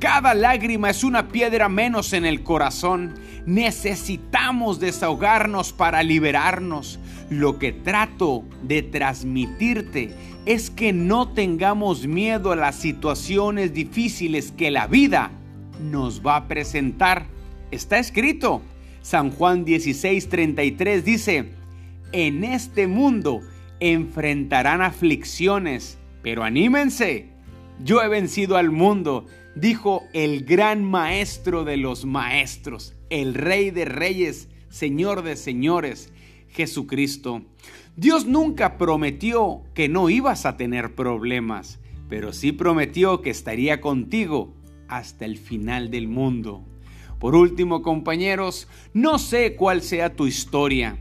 Cada 0.00 0.32
lágrima 0.34 0.90
es 0.90 1.02
una 1.02 1.28
piedra 1.28 1.68
menos 1.68 2.12
en 2.12 2.24
el 2.24 2.44
corazón. 2.44 3.14
Necesitamos 3.46 4.78
desahogarnos 4.78 5.72
para 5.72 6.04
liberarnos. 6.04 7.00
Lo 7.30 7.58
que 7.58 7.72
trato 7.72 8.44
de 8.62 8.82
transmitirte 8.82 10.10
es 10.46 10.70
que 10.70 10.92
no 10.92 11.28
tengamos 11.32 12.06
miedo 12.06 12.52
a 12.52 12.56
las 12.56 12.76
situaciones 12.76 13.74
difíciles 13.74 14.52
que 14.52 14.70
la 14.70 14.86
vida 14.86 15.30
nos 15.90 16.26
va 16.26 16.36
a 16.36 16.48
presentar. 16.48 17.26
Está 17.70 17.98
escrito. 17.98 18.62
San 19.02 19.30
Juan 19.30 19.64
16:33 19.64 21.02
dice, 21.02 21.50
en 22.12 22.44
este 22.44 22.86
mundo 22.86 23.40
enfrentarán 23.80 24.82
aflicciones, 24.82 25.98
pero 26.22 26.42
anímense, 26.42 27.28
yo 27.84 28.02
he 28.02 28.08
vencido 28.08 28.56
al 28.56 28.70
mundo, 28.70 29.26
dijo 29.54 30.04
el 30.12 30.44
gran 30.44 30.82
maestro 30.82 31.64
de 31.64 31.76
los 31.76 32.04
maestros, 32.04 32.94
el 33.10 33.34
rey 33.34 33.70
de 33.70 33.84
reyes, 33.84 34.48
señor 34.68 35.22
de 35.22 35.36
señores, 35.36 36.12
Jesucristo. 36.50 37.42
Dios 37.96 38.26
nunca 38.26 38.78
prometió 38.78 39.62
que 39.74 39.88
no 39.88 40.10
ibas 40.10 40.46
a 40.46 40.56
tener 40.56 40.94
problemas, 40.94 41.80
pero 42.08 42.32
sí 42.32 42.52
prometió 42.52 43.22
que 43.22 43.30
estaría 43.30 43.80
contigo 43.80 44.54
hasta 44.88 45.24
el 45.24 45.36
final 45.38 45.90
del 45.90 46.08
mundo. 46.08 46.64
Por 47.18 47.34
último, 47.34 47.82
compañeros, 47.82 48.68
no 48.94 49.18
sé 49.18 49.56
cuál 49.56 49.82
sea 49.82 50.14
tu 50.14 50.26
historia. 50.26 50.98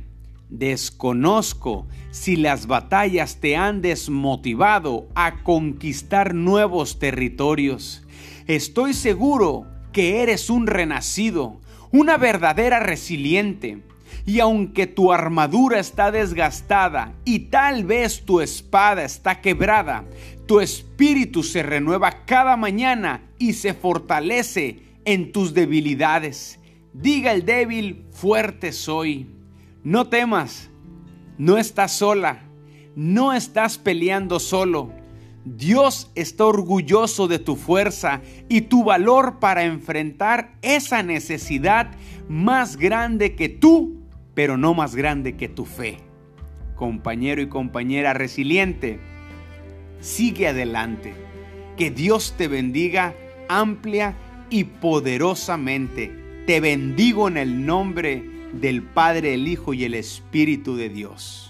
Desconozco 0.49 1.87
si 2.09 2.37
las 2.37 2.67
batallas 2.67 3.39
te 3.39 3.55
han 3.55 3.81
desmotivado 3.81 5.07
a 5.13 5.43
conquistar 5.43 6.33
nuevos 6.33 6.99
territorios. 6.99 8.05
Estoy 8.47 8.93
seguro 8.93 9.67
que 9.91 10.21
eres 10.23 10.49
un 10.49 10.67
renacido, 10.67 11.59
una 11.91 12.17
verdadera 12.17 12.79
resiliente. 12.79 13.83
Y 14.27 14.41
aunque 14.41 14.87
tu 14.87 15.13
armadura 15.13 15.79
está 15.79 16.11
desgastada 16.11 17.13
y 17.23 17.39
tal 17.39 17.85
vez 17.85 18.25
tu 18.25 18.41
espada 18.41 19.05
está 19.05 19.39
quebrada, 19.39 20.03
tu 20.45 20.59
espíritu 20.59 21.43
se 21.43 21.63
renueva 21.63 22.25
cada 22.25 22.57
mañana 22.57 23.21
y 23.39 23.53
se 23.53 23.73
fortalece 23.73 24.81
en 25.05 25.31
tus 25.31 25.53
debilidades. 25.53 26.59
Diga 26.91 27.31
el 27.31 27.45
débil, 27.45 28.05
fuerte 28.11 28.73
soy. 28.73 29.27
No 29.85 30.09
temas, 30.09 30.69
no 31.37 31.57
estás 31.57 31.93
sola, 31.93 32.41
no 32.97 33.31
estás 33.31 33.77
peleando 33.77 34.41
solo. 34.41 34.91
Dios 35.45 36.11
está 36.15 36.43
orgulloso 36.43 37.29
de 37.29 37.39
tu 37.39 37.55
fuerza 37.55 38.19
y 38.49 38.59
tu 38.59 38.83
valor 38.83 39.39
para 39.39 39.63
enfrentar 39.63 40.57
esa 40.61 41.01
necesidad 41.01 41.91
más 42.27 42.75
grande 42.75 43.33
que 43.33 43.47
tú, 43.47 44.06
pero 44.37 44.55
no 44.55 44.75
más 44.75 44.95
grande 44.95 45.35
que 45.35 45.49
tu 45.49 45.65
fe. 45.65 45.97
Compañero 46.75 47.41
y 47.41 47.49
compañera 47.49 48.13
resiliente, 48.13 48.99
sigue 49.99 50.47
adelante. 50.47 51.15
Que 51.75 51.89
Dios 51.89 52.35
te 52.37 52.47
bendiga 52.47 53.15
amplia 53.49 54.13
y 54.51 54.65
poderosamente. 54.65 56.43
Te 56.45 56.59
bendigo 56.59 57.27
en 57.27 57.37
el 57.37 57.65
nombre 57.65 58.23
del 58.53 58.83
Padre, 58.83 59.33
el 59.33 59.47
Hijo 59.47 59.73
y 59.73 59.85
el 59.85 59.95
Espíritu 59.95 60.75
de 60.75 60.89
Dios. 60.89 61.46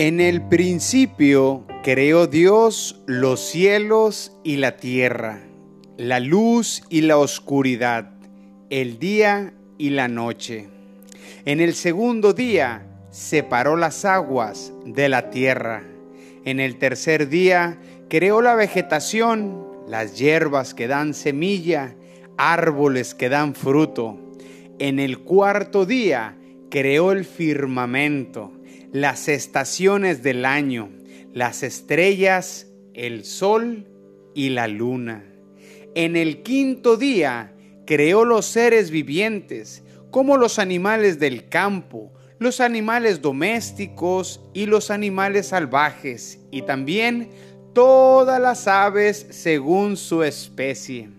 En 0.00 0.18
el 0.18 0.40
principio 0.40 1.66
creó 1.82 2.26
Dios 2.26 3.02
los 3.04 3.38
cielos 3.38 4.34
y 4.42 4.56
la 4.56 4.78
tierra, 4.78 5.42
la 5.98 6.20
luz 6.20 6.82
y 6.88 7.02
la 7.02 7.18
oscuridad, 7.18 8.10
el 8.70 8.98
día 8.98 9.52
y 9.76 9.90
la 9.90 10.08
noche. 10.08 10.68
En 11.44 11.60
el 11.60 11.74
segundo 11.74 12.32
día 12.32 12.86
separó 13.10 13.76
las 13.76 14.06
aguas 14.06 14.72
de 14.86 15.10
la 15.10 15.28
tierra. 15.28 15.82
En 16.46 16.60
el 16.60 16.78
tercer 16.78 17.28
día 17.28 17.78
creó 18.08 18.40
la 18.40 18.54
vegetación, 18.54 19.66
las 19.86 20.18
hierbas 20.18 20.72
que 20.72 20.86
dan 20.86 21.12
semilla, 21.12 21.94
árboles 22.38 23.14
que 23.14 23.28
dan 23.28 23.54
fruto. 23.54 24.18
En 24.78 24.98
el 24.98 25.18
cuarto 25.18 25.84
día 25.84 26.38
creó 26.70 27.12
el 27.12 27.26
firmamento 27.26 28.59
las 28.92 29.28
estaciones 29.28 30.22
del 30.22 30.44
año, 30.44 30.90
las 31.32 31.62
estrellas, 31.62 32.66
el 32.94 33.24
sol 33.24 33.88
y 34.34 34.50
la 34.50 34.68
luna. 34.68 35.24
En 35.94 36.16
el 36.16 36.42
quinto 36.42 36.96
día 36.96 37.54
creó 37.86 38.24
los 38.24 38.46
seres 38.46 38.90
vivientes, 38.90 39.82
como 40.10 40.36
los 40.36 40.58
animales 40.58 41.18
del 41.18 41.48
campo, 41.48 42.12
los 42.38 42.60
animales 42.60 43.20
domésticos 43.20 44.40
y 44.54 44.66
los 44.66 44.90
animales 44.90 45.48
salvajes, 45.48 46.40
y 46.50 46.62
también 46.62 47.30
todas 47.74 48.40
las 48.40 48.66
aves 48.66 49.26
según 49.30 49.96
su 49.96 50.22
especie. 50.22 51.10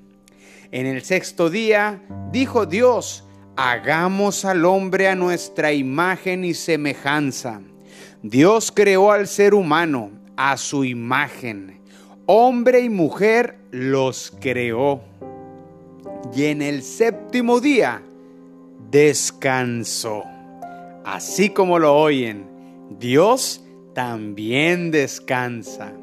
En 0.72 0.86
el 0.86 1.04
sexto 1.04 1.50
día 1.50 2.02
dijo 2.32 2.66
Dios, 2.66 3.26
hagamos 3.56 4.46
al 4.46 4.66
hombre 4.66 5.08
a 5.08 5.16
nuestra 5.16 5.74
imagen 5.74 6.44
y 6.44 6.54
semejanza. 6.54 7.62
Dios 8.24 8.72
creó 8.72 9.12
al 9.12 9.28
ser 9.28 9.54
humano 9.54 10.12
a 10.38 10.58
su 10.58 10.84
imagen. 10.86 11.82
Hombre 12.26 12.82
y 12.82 12.90
mujer 12.90 13.58
los 13.72 14.34
creó. 14.40 15.02
Y 16.36 16.46
en 16.46 16.62
el 16.62 16.84
séptimo 16.84 17.60
día 17.60 18.02
descansó. 18.90 20.24
Así 21.04 21.50
como 21.50 21.80
lo 21.80 21.96
oyen, 21.96 22.46
Dios 23.00 23.64
también 23.94 24.92
descansa. 24.92 25.94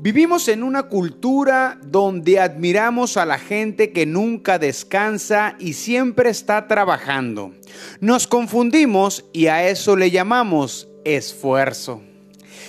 Vivimos 0.00 0.46
en 0.46 0.62
una 0.62 0.84
cultura 0.84 1.76
donde 1.82 2.38
admiramos 2.38 3.16
a 3.16 3.26
la 3.26 3.36
gente 3.36 3.90
que 3.90 4.06
nunca 4.06 4.56
descansa 4.56 5.56
y 5.58 5.72
siempre 5.72 6.30
está 6.30 6.68
trabajando. 6.68 7.52
Nos 7.98 8.28
confundimos 8.28 9.24
y 9.32 9.48
a 9.48 9.68
eso 9.68 9.96
le 9.96 10.12
llamamos 10.12 10.86
esfuerzo. 11.04 12.00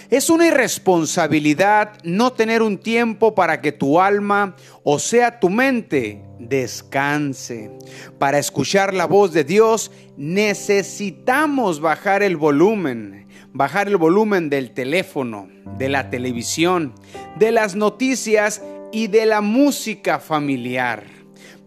Es 0.09 0.31
una 0.31 0.47
irresponsabilidad 0.47 1.99
no 2.03 2.33
tener 2.33 2.63
un 2.63 2.79
tiempo 2.79 3.35
para 3.35 3.61
que 3.61 3.73
tu 3.73 4.01
alma, 4.01 4.55
o 4.81 4.97
sea 4.97 5.39
tu 5.39 5.51
mente, 5.51 6.23
descanse. 6.39 7.69
Para 8.17 8.39
escuchar 8.39 8.91
la 8.91 9.05
voz 9.05 9.33
de 9.33 9.43
Dios 9.43 9.91
necesitamos 10.17 11.79
bajar 11.79 12.23
el 12.23 12.37
volumen 12.37 13.28
bajar 13.53 13.87
el 13.87 13.97
volumen 13.97 14.49
del 14.49 14.71
teléfono, 14.71 15.49
de 15.77 15.89
la 15.89 16.09
televisión, 16.09 16.93
de 17.37 17.51
las 17.51 17.75
noticias 17.75 18.61
y 18.91 19.07
de 19.07 19.25
la 19.25 19.41
música 19.41 20.19
familiar. 20.19 21.03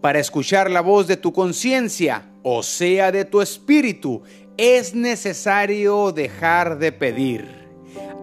Para 0.01 0.19
escuchar 0.19 0.69
la 0.69 0.81
voz 0.81 1.07
de 1.07 1.17
tu 1.17 1.31
conciencia, 1.31 2.29
o 2.43 2.63
sea, 2.63 3.11
de 3.11 3.25
tu 3.25 3.41
espíritu, 3.41 4.23
es 4.57 4.93
necesario 4.93 6.11
dejar 6.11 6.77
de 6.77 6.91
pedir. 6.91 7.47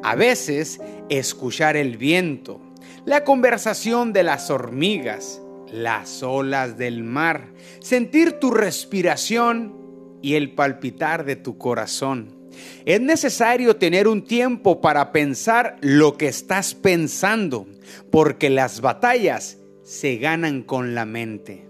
A 0.03 0.15
veces, 0.15 0.81
escuchar 1.09 1.77
el 1.77 1.97
viento, 1.97 2.61
la 3.05 3.25
conversación 3.25 4.13
de 4.13 4.23
las 4.23 4.51
hormigas, 4.51 5.41
las 5.73 6.23
olas 6.23 6.77
del 6.77 7.03
mar, 7.03 7.53
sentir 7.81 8.33
tu 8.33 8.51
respiración 8.51 9.75
y 10.23 10.35
el 10.35 10.55
palpitar 10.55 11.25
de 11.25 11.37
tu 11.37 11.57
corazón 11.59 12.40
es 12.85 13.01
necesario 13.01 13.77
tener 13.77 14.09
un 14.09 14.25
tiempo 14.25 14.81
para 14.81 15.13
pensar 15.13 15.77
lo 15.81 16.17
que 16.17 16.29
estás 16.29 16.75
pensando, 16.75 17.67
porque 18.11 18.51
las 18.51 18.81
batallas 18.81 19.59
se 19.83 20.17
ganan 20.17 20.63
con 20.63 20.95
la 20.95 21.05
mente. 21.05 21.69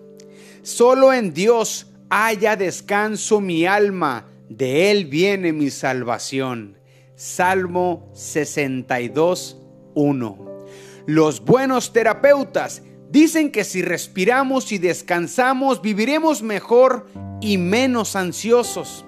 Solo 0.63 1.13
en 1.13 1.33
Dios 1.33 1.87
haya 2.11 2.57
descanso 2.57 3.41
mi 3.41 3.67
alma, 3.67 4.27
de 4.49 4.91
Él 4.91 5.07
viene 5.07 5.53
mi 5.53 5.71
salvación. 5.71 6.77
Salmo 7.15 8.11
62, 8.15 9.59
1. 9.95 10.65
Los 11.07 11.45
buenos 11.45 11.93
terapeutas 11.93 12.83
dicen 13.11 13.51
que 13.51 13.65
si 13.65 13.83
respiramos 13.83 14.73
y 14.73 14.79
descansamos 14.79 15.83
viviremos 15.83 16.43
mejor 16.43 17.07
y 17.41 17.59
menos 17.59 18.17
ansiosos. 18.17 19.05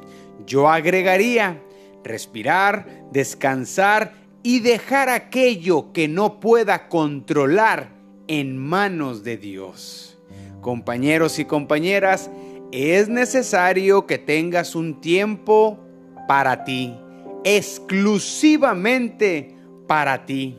Yo 0.47 0.69
agregaría, 0.69 1.63
respirar, 2.05 3.07
descansar 3.13 4.15
y 4.43 4.61
dejar 4.61 5.09
aquello 5.09 5.93
que 5.93 6.09
no 6.09 6.41
pueda 6.41 6.89
controlar 6.89 7.91
en 8.29 8.59
manos 8.59 9.25
de 9.25 9.37
Dios. 9.37 10.19
Compañeros 10.61 11.39
y 11.39 11.45
compañeras, 11.45 12.31
es 12.73 13.09
necesario 13.09 14.07
que 14.07 14.19
tengas 14.19 14.75
un 14.75 15.01
tiempo 15.01 15.79
para 16.27 16.65
ti, 16.65 16.95
exclusivamente 17.45 19.55
para 19.87 20.25
ti. 20.25 20.57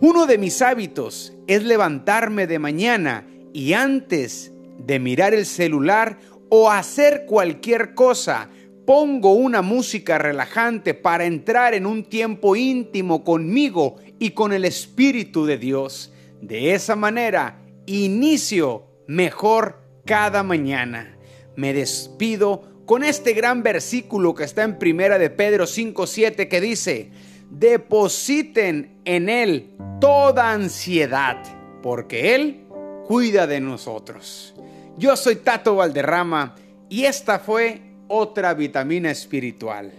Uno 0.00 0.26
de 0.26 0.38
mis 0.38 0.62
hábitos 0.62 1.34
es 1.46 1.62
levantarme 1.64 2.46
de 2.46 2.58
mañana 2.58 3.26
y 3.52 3.74
antes 3.74 4.52
de 4.78 4.98
mirar 4.98 5.34
el 5.34 5.44
celular 5.46 6.18
o 6.48 6.70
hacer 6.70 7.24
cualquier 7.26 7.94
cosa, 7.94 8.48
pongo 8.86 9.32
una 9.32 9.60
música 9.62 10.16
relajante 10.16 10.94
para 10.94 11.24
entrar 11.24 11.74
en 11.74 11.86
un 11.86 12.04
tiempo 12.04 12.54
íntimo 12.54 13.24
conmigo 13.24 13.96
y 14.18 14.30
con 14.30 14.52
el 14.52 14.64
Espíritu 14.64 15.44
de 15.44 15.58
Dios. 15.58 16.12
De 16.40 16.72
esa 16.72 16.94
manera 16.94 17.60
inicio 17.86 18.86
mejor 19.08 19.82
cada 20.04 20.42
mañana. 20.42 21.18
Me 21.56 21.72
despido 21.72 22.84
con 22.86 23.02
este 23.02 23.32
gran 23.32 23.62
versículo 23.62 24.34
que 24.34 24.44
está 24.44 24.62
en 24.62 24.78
Primera 24.78 25.18
de 25.18 25.30
Pedro 25.30 25.66
5:7 25.66 26.48
que 26.48 26.60
dice: 26.60 27.10
"Depositen 27.50 29.00
en 29.04 29.28
él 29.28 29.74
toda 30.00 30.52
ansiedad, 30.52 31.42
porque 31.82 32.36
él 32.36 32.66
cuida 33.06 33.48
de 33.48 33.60
nosotros." 33.60 34.54
Yo 34.96 35.16
soy 35.16 35.36
Tato 35.36 35.76
Valderrama 35.76 36.54
y 36.88 37.04
esta 37.04 37.40
fue 37.40 37.85
otra 38.08 38.54
vitamina 38.54 39.10
espiritual. 39.10 39.92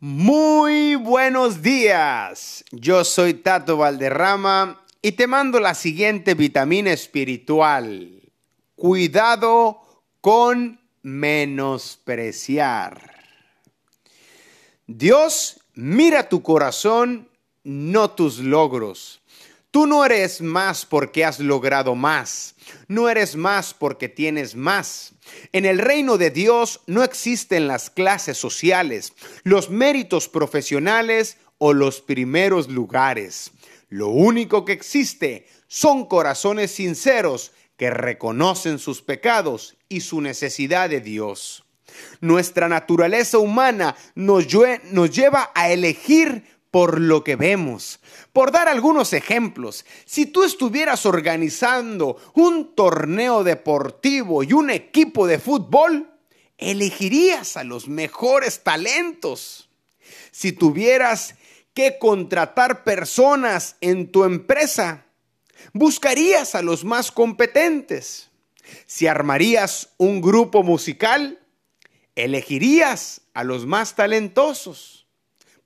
Muy 0.00 0.96
buenos 0.96 1.62
días. 1.62 2.64
Yo 2.72 3.04
soy 3.04 3.34
Tato 3.34 3.76
Valderrama 3.76 4.84
y 5.00 5.12
te 5.12 5.28
mando 5.28 5.60
la 5.60 5.74
siguiente 5.74 6.34
vitamina 6.34 6.92
espiritual. 6.92 8.20
Cuidado 8.74 9.80
con 10.20 10.80
menospreciar. 11.02 13.12
Dios 14.88 15.60
mira 15.74 16.28
tu 16.28 16.42
corazón, 16.42 17.28
no 17.62 18.10
tus 18.10 18.40
logros. 18.40 19.21
Tú 19.72 19.86
no 19.86 20.04
eres 20.04 20.42
más 20.42 20.84
porque 20.84 21.24
has 21.24 21.40
logrado 21.40 21.94
más. 21.94 22.54
No 22.88 23.08
eres 23.08 23.36
más 23.36 23.72
porque 23.72 24.10
tienes 24.10 24.54
más. 24.54 25.14
En 25.50 25.64
el 25.64 25.78
reino 25.78 26.18
de 26.18 26.30
Dios 26.30 26.80
no 26.86 27.02
existen 27.02 27.68
las 27.68 27.88
clases 27.88 28.36
sociales, 28.36 29.14
los 29.44 29.70
méritos 29.70 30.28
profesionales 30.28 31.38
o 31.56 31.72
los 31.72 32.02
primeros 32.02 32.68
lugares. 32.68 33.50
Lo 33.88 34.08
único 34.08 34.66
que 34.66 34.72
existe 34.72 35.46
son 35.68 36.04
corazones 36.04 36.72
sinceros 36.72 37.52
que 37.78 37.88
reconocen 37.88 38.78
sus 38.78 39.00
pecados 39.00 39.78
y 39.88 40.02
su 40.02 40.20
necesidad 40.20 40.90
de 40.90 41.00
Dios. 41.00 41.64
Nuestra 42.20 42.68
naturaleza 42.68 43.38
humana 43.38 43.96
nos, 44.14 44.46
lleva 44.46 45.50
a 45.54 45.70
elegir 45.70 46.44
por 46.72 47.00
lo 47.00 47.22
que 47.22 47.36
vemos. 47.36 48.00
Por 48.32 48.50
dar 48.50 48.66
algunos 48.66 49.12
ejemplos, 49.12 49.84
si 50.06 50.24
tú 50.24 50.42
estuvieras 50.42 51.04
organizando 51.04 52.16
un 52.34 52.74
torneo 52.74 53.44
deportivo 53.44 54.42
y 54.42 54.54
un 54.54 54.70
equipo 54.70 55.26
de 55.26 55.38
fútbol, 55.38 56.10
elegirías 56.56 57.58
a 57.58 57.62
los 57.62 57.88
mejores 57.88 58.62
talentos. 58.62 59.68
Si 60.30 60.52
tuvieras 60.52 61.34
que 61.74 61.98
contratar 61.98 62.84
personas 62.84 63.76
en 63.82 64.10
tu 64.10 64.24
empresa, 64.24 65.04
buscarías 65.74 66.54
a 66.54 66.62
los 66.62 66.84
más 66.84 67.12
competentes. 67.12 68.30
Si 68.86 69.06
armarías 69.06 69.90
un 69.98 70.22
grupo 70.22 70.62
musical, 70.62 71.38
elegirías 72.16 73.20
a 73.34 73.44
los 73.44 73.66
más 73.66 73.94
talentosos 73.94 75.01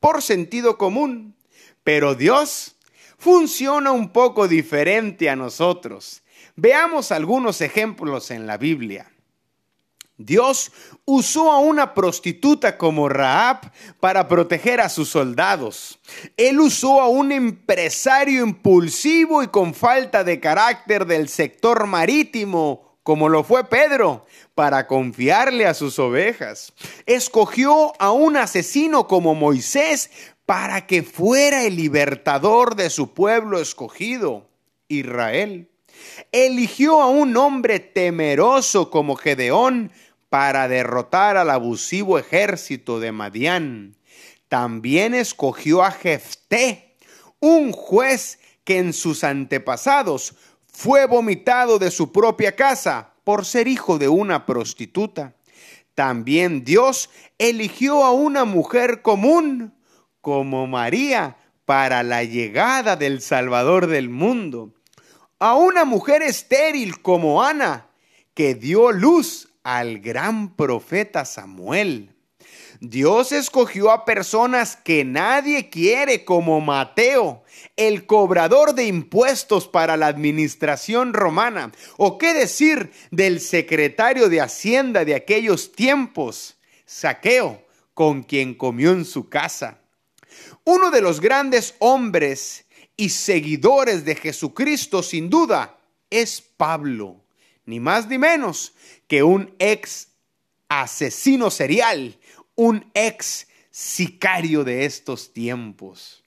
por 0.06 0.22
sentido 0.22 0.78
común. 0.78 1.34
Pero 1.82 2.14
Dios 2.14 2.76
funciona 3.18 3.90
un 3.90 4.10
poco 4.10 4.46
diferente 4.46 5.28
a 5.28 5.34
nosotros. 5.34 6.22
Veamos 6.54 7.10
algunos 7.10 7.60
ejemplos 7.60 8.30
en 8.30 8.46
la 8.46 8.56
Biblia. 8.56 9.10
Dios 10.16 10.70
usó 11.04 11.50
a 11.50 11.58
una 11.58 11.92
prostituta 11.92 12.78
como 12.78 13.08
Raab 13.08 13.72
para 13.98 14.28
proteger 14.28 14.80
a 14.80 14.88
sus 14.88 15.08
soldados. 15.08 15.98
Él 16.36 16.60
usó 16.60 17.00
a 17.00 17.08
un 17.08 17.32
empresario 17.32 18.46
impulsivo 18.46 19.42
y 19.42 19.48
con 19.48 19.74
falta 19.74 20.22
de 20.22 20.38
carácter 20.38 21.04
del 21.04 21.28
sector 21.28 21.88
marítimo, 21.88 22.96
como 23.02 23.28
lo 23.28 23.42
fue 23.42 23.68
Pedro, 23.68 24.24
para 24.56 24.86
confiarle 24.86 25.66
a 25.66 25.74
sus 25.74 25.98
ovejas. 25.98 26.72
Escogió 27.04 27.92
a 28.00 28.10
un 28.10 28.38
asesino 28.38 29.06
como 29.06 29.34
Moisés 29.34 30.10
para 30.46 30.86
que 30.86 31.02
fuera 31.02 31.64
el 31.64 31.76
libertador 31.76 32.74
de 32.74 32.88
su 32.88 33.12
pueblo 33.12 33.60
escogido, 33.60 34.48
Israel. 34.88 35.68
Eligió 36.32 37.02
a 37.02 37.06
un 37.10 37.36
hombre 37.36 37.80
temeroso 37.80 38.90
como 38.90 39.16
Gedeón 39.16 39.92
para 40.30 40.68
derrotar 40.68 41.36
al 41.36 41.50
abusivo 41.50 42.18
ejército 42.18 42.98
de 42.98 43.12
Madián. 43.12 43.94
También 44.48 45.12
escogió 45.12 45.82
a 45.82 45.90
Jefté, 45.90 46.96
un 47.40 47.72
juez 47.72 48.38
que 48.64 48.78
en 48.78 48.94
sus 48.94 49.22
antepasados 49.22 50.34
fue 50.66 51.04
vomitado 51.04 51.78
de 51.78 51.90
su 51.90 52.10
propia 52.10 52.56
casa 52.56 53.12
por 53.26 53.44
ser 53.44 53.66
hijo 53.66 53.98
de 53.98 54.08
una 54.08 54.46
prostituta. 54.46 55.34
También 55.96 56.62
Dios 56.62 57.10
eligió 57.38 58.04
a 58.04 58.12
una 58.12 58.44
mujer 58.44 59.02
común 59.02 59.74
como 60.20 60.68
María 60.68 61.36
para 61.64 62.04
la 62.04 62.22
llegada 62.22 62.94
del 62.94 63.20
Salvador 63.20 63.88
del 63.88 64.10
mundo. 64.10 64.74
A 65.40 65.56
una 65.56 65.84
mujer 65.84 66.22
estéril 66.22 67.02
como 67.02 67.42
Ana, 67.42 67.88
que 68.32 68.54
dio 68.54 68.92
luz 68.92 69.48
al 69.64 69.98
gran 69.98 70.54
profeta 70.54 71.24
Samuel. 71.24 72.14
Dios 72.80 73.32
escogió 73.32 73.90
a 73.90 74.04
personas 74.04 74.76
que 74.76 75.04
nadie 75.04 75.70
quiere 75.70 76.24
como 76.24 76.60
Mateo, 76.60 77.42
el 77.76 78.06
cobrador 78.06 78.74
de 78.74 78.86
impuestos 78.86 79.68
para 79.68 79.96
la 79.96 80.08
administración 80.08 81.14
romana. 81.14 81.72
¿O 81.96 82.18
qué 82.18 82.34
decir 82.34 82.90
del 83.10 83.40
secretario 83.40 84.28
de 84.28 84.40
Hacienda 84.40 85.04
de 85.04 85.14
aquellos 85.14 85.72
tiempos, 85.72 86.56
Saqueo, 86.84 87.64
con 87.94 88.22
quien 88.22 88.54
comió 88.54 88.92
en 88.92 89.04
su 89.04 89.28
casa? 89.28 89.78
Uno 90.64 90.90
de 90.90 91.00
los 91.00 91.20
grandes 91.20 91.74
hombres 91.78 92.66
y 92.96 93.10
seguidores 93.10 94.04
de 94.04 94.16
Jesucristo, 94.16 95.02
sin 95.02 95.30
duda, 95.30 95.78
es 96.10 96.40
Pablo, 96.40 97.24
ni 97.64 97.80
más 97.80 98.08
ni 98.08 98.18
menos 98.18 98.74
que 99.06 99.22
un 99.22 99.54
ex 99.58 100.08
asesino 100.68 101.50
serial 101.50 102.18
un 102.56 102.90
ex 102.94 103.46
sicario 103.70 104.64
de 104.64 104.84
estos 104.84 105.32
tiempos. 105.32 106.24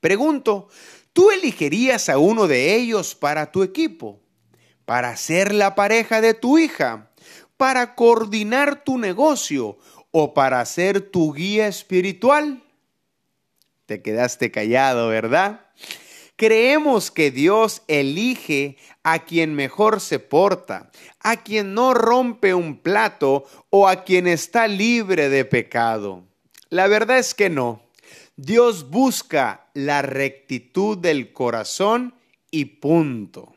Pregunto, 0.00 0.68
¿tú 1.12 1.30
elegirías 1.30 2.08
a 2.08 2.18
uno 2.18 2.46
de 2.46 2.74
ellos 2.74 3.14
para 3.14 3.50
tu 3.50 3.62
equipo? 3.62 4.20
¿Para 4.84 5.16
ser 5.16 5.54
la 5.54 5.74
pareja 5.74 6.20
de 6.20 6.34
tu 6.34 6.58
hija? 6.58 7.10
¿Para 7.56 7.94
coordinar 7.94 8.84
tu 8.84 8.98
negocio? 8.98 9.78
¿O 10.10 10.34
para 10.34 10.64
ser 10.64 11.00
tu 11.00 11.32
guía 11.32 11.68
espiritual? 11.68 12.62
Te 13.86 14.02
quedaste 14.02 14.50
callado, 14.50 15.08
¿verdad? 15.08 15.66
Creemos 16.38 17.10
que 17.10 17.32
Dios 17.32 17.82
elige 17.88 18.76
a 19.02 19.24
quien 19.24 19.56
mejor 19.56 20.00
se 20.00 20.20
porta, 20.20 20.92
a 21.18 21.38
quien 21.38 21.74
no 21.74 21.94
rompe 21.94 22.54
un 22.54 22.78
plato 22.78 23.44
o 23.70 23.88
a 23.88 24.04
quien 24.04 24.28
está 24.28 24.68
libre 24.68 25.30
de 25.30 25.44
pecado. 25.44 26.22
La 26.70 26.86
verdad 26.86 27.18
es 27.18 27.34
que 27.34 27.50
no. 27.50 27.82
Dios 28.36 28.88
busca 28.88 29.66
la 29.74 30.00
rectitud 30.02 30.96
del 30.96 31.32
corazón 31.32 32.14
y 32.52 32.66
punto. 32.66 33.56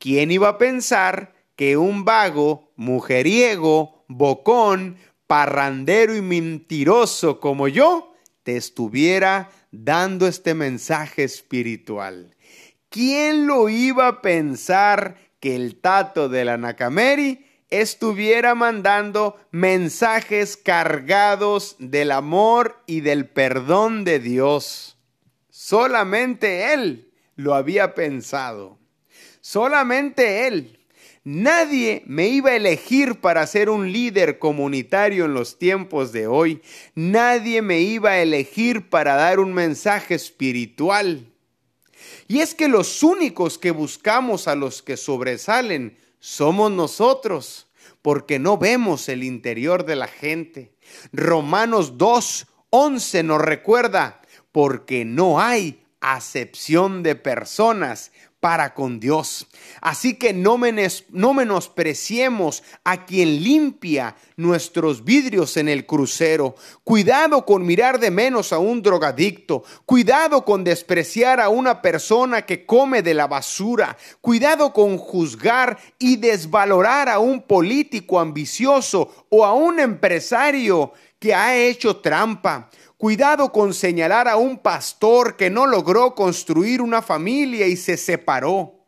¿Quién 0.00 0.32
iba 0.32 0.48
a 0.48 0.58
pensar 0.58 1.34
que 1.54 1.76
un 1.76 2.04
vago, 2.04 2.72
mujeriego, 2.74 4.04
bocón, 4.08 4.96
parrandero 5.28 6.16
y 6.16 6.20
mentiroso 6.20 7.38
como 7.38 7.68
yo 7.68 8.12
te 8.42 8.56
estuviera 8.56 9.52
dando 9.70 10.26
este 10.26 10.54
mensaje 10.54 11.24
espiritual. 11.24 12.34
¿Quién 12.88 13.46
lo 13.46 13.68
iba 13.68 14.08
a 14.08 14.22
pensar 14.22 15.16
que 15.40 15.56
el 15.56 15.80
tato 15.80 16.28
de 16.28 16.44
la 16.44 16.56
Nakameri 16.56 17.46
estuviera 17.68 18.54
mandando 18.54 19.38
mensajes 19.50 20.56
cargados 20.56 21.76
del 21.78 22.12
amor 22.12 22.82
y 22.86 23.00
del 23.00 23.28
perdón 23.28 24.04
de 24.04 24.18
Dios? 24.20 24.96
Solamente 25.50 26.72
él 26.72 27.12
lo 27.34 27.54
había 27.54 27.94
pensado. 27.94 28.78
Solamente 29.40 30.46
él. 30.46 30.75
Nadie 31.28 32.04
me 32.06 32.28
iba 32.28 32.50
a 32.50 32.54
elegir 32.54 33.20
para 33.20 33.44
ser 33.48 33.68
un 33.68 33.90
líder 33.90 34.38
comunitario 34.38 35.24
en 35.24 35.34
los 35.34 35.58
tiempos 35.58 36.12
de 36.12 36.28
hoy. 36.28 36.62
Nadie 36.94 37.62
me 37.62 37.80
iba 37.80 38.10
a 38.10 38.22
elegir 38.22 38.88
para 38.88 39.16
dar 39.16 39.40
un 39.40 39.52
mensaje 39.52 40.14
espiritual. 40.14 41.26
Y 42.28 42.38
es 42.38 42.54
que 42.54 42.68
los 42.68 43.02
únicos 43.02 43.58
que 43.58 43.72
buscamos 43.72 44.46
a 44.46 44.54
los 44.54 44.84
que 44.84 44.96
sobresalen 44.96 45.98
somos 46.20 46.70
nosotros, 46.70 47.66
porque 48.02 48.38
no 48.38 48.56
vemos 48.56 49.08
el 49.08 49.24
interior 49.24 49.84
de 49.84 49.96
la 49.96 50.06
gente. 50.06 50.76
Romanos 51.12 51.98
2, 51.98 52.46
11 52.70 53.22
nos 53.24 53.40
recuerda, 53.40 54.22
porque 54.52 55.04
no 55.04 55.40
hay 55.40 55.82
acepción 56.00 57.02
de 57.02 57.16
personas 57.16 58.12
para 58.46 58.74
con 58.74 59.00
Dios. 59.00 59.48
Así 59.80 60.14
que 60.14 60.32
no, 60.32 60.56
no, 61.10 61.34
menospreciemos 61.34 62.62
a 62.84 63.04
quien 63.04 63.42
limpia 63.42 64.14
nuestros 64.36 65.04
vidrios 65.04 65.56
en 65.56 65.68
el 65.68 65.84
crucero. 65.84 66.54
Cuidado 66.84 67.44
con 67.44 67.66
mirar 67.66 67.98
de 67.98 68.12
menos 68.12 68.52
a 68.52 68.60
un 68.60 68.82
drogadicto. 68.82 69.64
Cuidado 69.84 70.44
con 70.44 70.62
despreciar 70.62 71.40
a 71.40 71.48
una 71.48 71.82
persona 71.82 72.42
que 72.42 72.64
come 72.64 73.02
de 73.02 73.14
la 73.14 73.26
basura. 73.26 73.96
Cuidado 74.20 74.72
con 74.72 74.96
juzgar 74.96 75.76
y 75.98 76.14
desvalorar 76.14 77.08
a 77.08 77.18
un 77.18 77.42
político 77.42 78.20
ambicioso 78.20 79.26
o 79.28 79.44
a 79.44 79.54
un 79.54 79.80
empresario 79.80 80.92
que 81.18 81.34
ha 81.34 81.56
hecho 81.56 81.96
trampa. 81.96 82.70
Cuidado 82.96 83.52
con 83.52 83.74
señalar 83.74 84.26
a 84.26 84.36
un 84.36 84.58
pastor 84.58 85.36
que 85.36 85.50
no 85.50 85.66
logró 85.66 86.14
construir 86.14 86.80
una 86.80 87.02
familia 87.02 87.66
y 87.66 87.76
se 87.76 87.98
separó. 87.98 88.86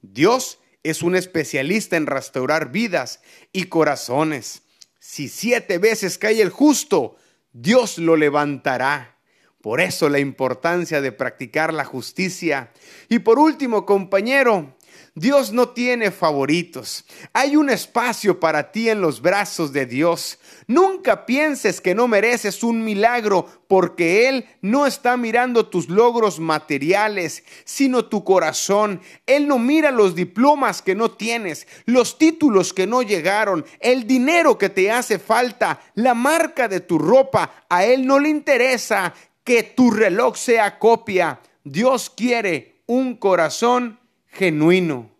Dios 0.00 0.60
es 0.84 1.02
un 1.02 1.16
especialista 1.16 1.96
en 1.96 2.06
restaurar 2.06 2.70
vidas 2.70 3.20
y 3.52 3.64
corazones. 3.64 4.62
Si 5.00 5.28
siete 5.28 5.78
veces 5.78 6.18
cae 6.18 6.40
el 6.40 6.50
justo, 6.50 7.16
Dios 7.52 7.98
lo 7.98 8.14
levantará. 8.14 9.16
Por 9.60 9.80
eso 9.80 10.08
la 10.08 10.20
importancia 10.20 11.00
de 11.00 11.10
practicar 11.10 11.74
la 11.74 11.84
justicia. 11.84 12.72
Y 13.08 13.18
por 13.18 13.40
último, 13.40 13.84
compañero, 13.84 14.76
Dios 15.16 15.52
no 15.52 15.70
tiene 15.70 16.12
favoritos. 16.12 17.04
Hay 17.32 17.56
un 17.56 17.70
espacio 17.70 18.38
para 18.38 18.70
ti 18.70 18.88
en 18.88 19.00
los 19.00 19.20
brazos 19.20 19.72
de 19.72 19.84
Dios. 19.84 20.38
Nunca 20.68 21.24
pienses 21.24 21.80
que 21.80 21.94
no 21.94 22.08
mereces 22.08 22.62
un 22.62 22.84
milagro 22.84 23.46
porque 23.68 24.28
Él 24.28 24.44
no 24.60 24.86
está 24.86 25.16
mirando 25.16 25.64
tus 25.66 25.88
logros 25.88 26.40
materiales, 26.40 27.42
sino 27.64 28.04
tu 28.04 28.22
corazón. 28.22 29.00
Él 29.24 29.48
no 29.48 29.58
mira 29.58 29.90
los 29.90 30.14
diplomas 30.14 30.82
que 30.82 30.94
no 30.94 31.12
tienes, 31.12 31.66
los 31.86 32.18
títulos 32.18 32.74
que 32.74 32.86
no 32.86 33.00
llegaron, 33.00 33.64
el 33.80 34.06
dinero 34.06 34.58
que 34.58 34.68
te 34.68 34.90
hace 34.90 35.18
falta, 35.18 35.80
la 35.94 36.12
marca 36.12 36.68
de 36.68 36.80
tu 36.80 36.98
ropa. 36.98 37.64
A 37.70 37.86
Él 37.86 38.06
no 38.06 38.18
le 38.18 38.28
interesa 38.28 39.14
que 39.44 39.62
tu 39.62 39.90
reloj 39.90 40.36
sea 40.36 40.78
copia. 40.78 41.40
Dios 41.64 42.10
quiere 42.10 42.82
un 42.84 43.16
corazón 43.16 44.00
genuino. 44.26 45.10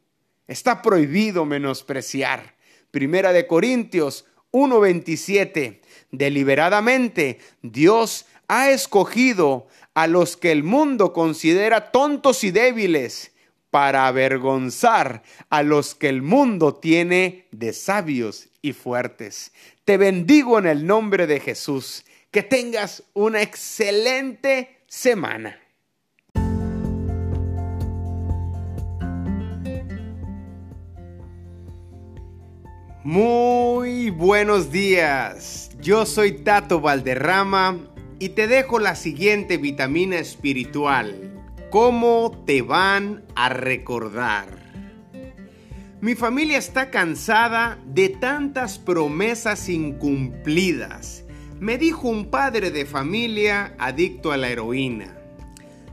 Está 0.46 0.82
prohibido 0.82 1.46
menospreciar. 1.46 2.54
Primera 2.90 3.32
de 3.32 3.46
Corintios 3.46 4.26
1:27. 4.50 5.80
Deliberadamente 6.10 7.38
Dios 7.62 8.26
ha 8.48 8.70
escogido 8.70 9.68
a 9.94 10.06
los 10.06 10.36
que 10.36 10.52
el 10.52 10.62
mundo 10.62 11.12
considera 11.12 11.90
tontos 11.90 12.44
y 12.44 12.50
débiles 12.50 13.32
para 13.70 14.06
avergonzar 14.06 15.22
a 15.50 15.62
los 15.62 15.94
que 15.94 16.08
el 16.08 16.22
mundo 16.22 16.74
tiene 16.74 17.46
de 17.50 17.72
sabios 17.72 18.48
y 18.62 18.72
fuertes. 18.72 19.52
Te 19.84 19.96
bendigo 19.96 20.58
en 20.58 20.66
el 20.66 20.86
nombre 20.86 21.26
de 21.26 21.40
Jesús. 21.40 22.04
Que 22.30 22.42
tengas 22.42 23.04
una 23.14 23.40
excelente 23.40 24.82
semana. 24.86 25.58
Muy 33.02 33.67
buenos 34.10 34.70
días, 34.70 35.70
yo 35.80 36.04
soy 36.04 36.32
Tato 36.32 36.80
Valderrama 36.80 37.78
y 38.18 38.30
te 38.30 38.46
dejo 38.46 38.78
la 38.78 38.94
siguiente 38.94 39.56
vitamina 39.56 40.18
espiritual. 40.18 41.32
¿Cómo 41.70 42.44
te 42.46 42.60
van 42.60 43.24
a 43.34 43.48
recordar? 43.48 44.58
Mi 46.02 46.14
familia 46.14 46.58
está 46.58 46.90
cansada 46.90 47.78
de 47.86 48.10
tantas 48.10 48.78
promesas 48.78 49.70
incumplidas, 49.70 51.24
me 51.58 51.78
dijo 51.78 52.08
un 52.08 52.26
padre 52.26 52.70
de 52.70 52.84
familia 52.84 53.74
adicto 53.78 54.32
a 54.32 54.36
la 54.36 54.50
heroína. 54.50 55.16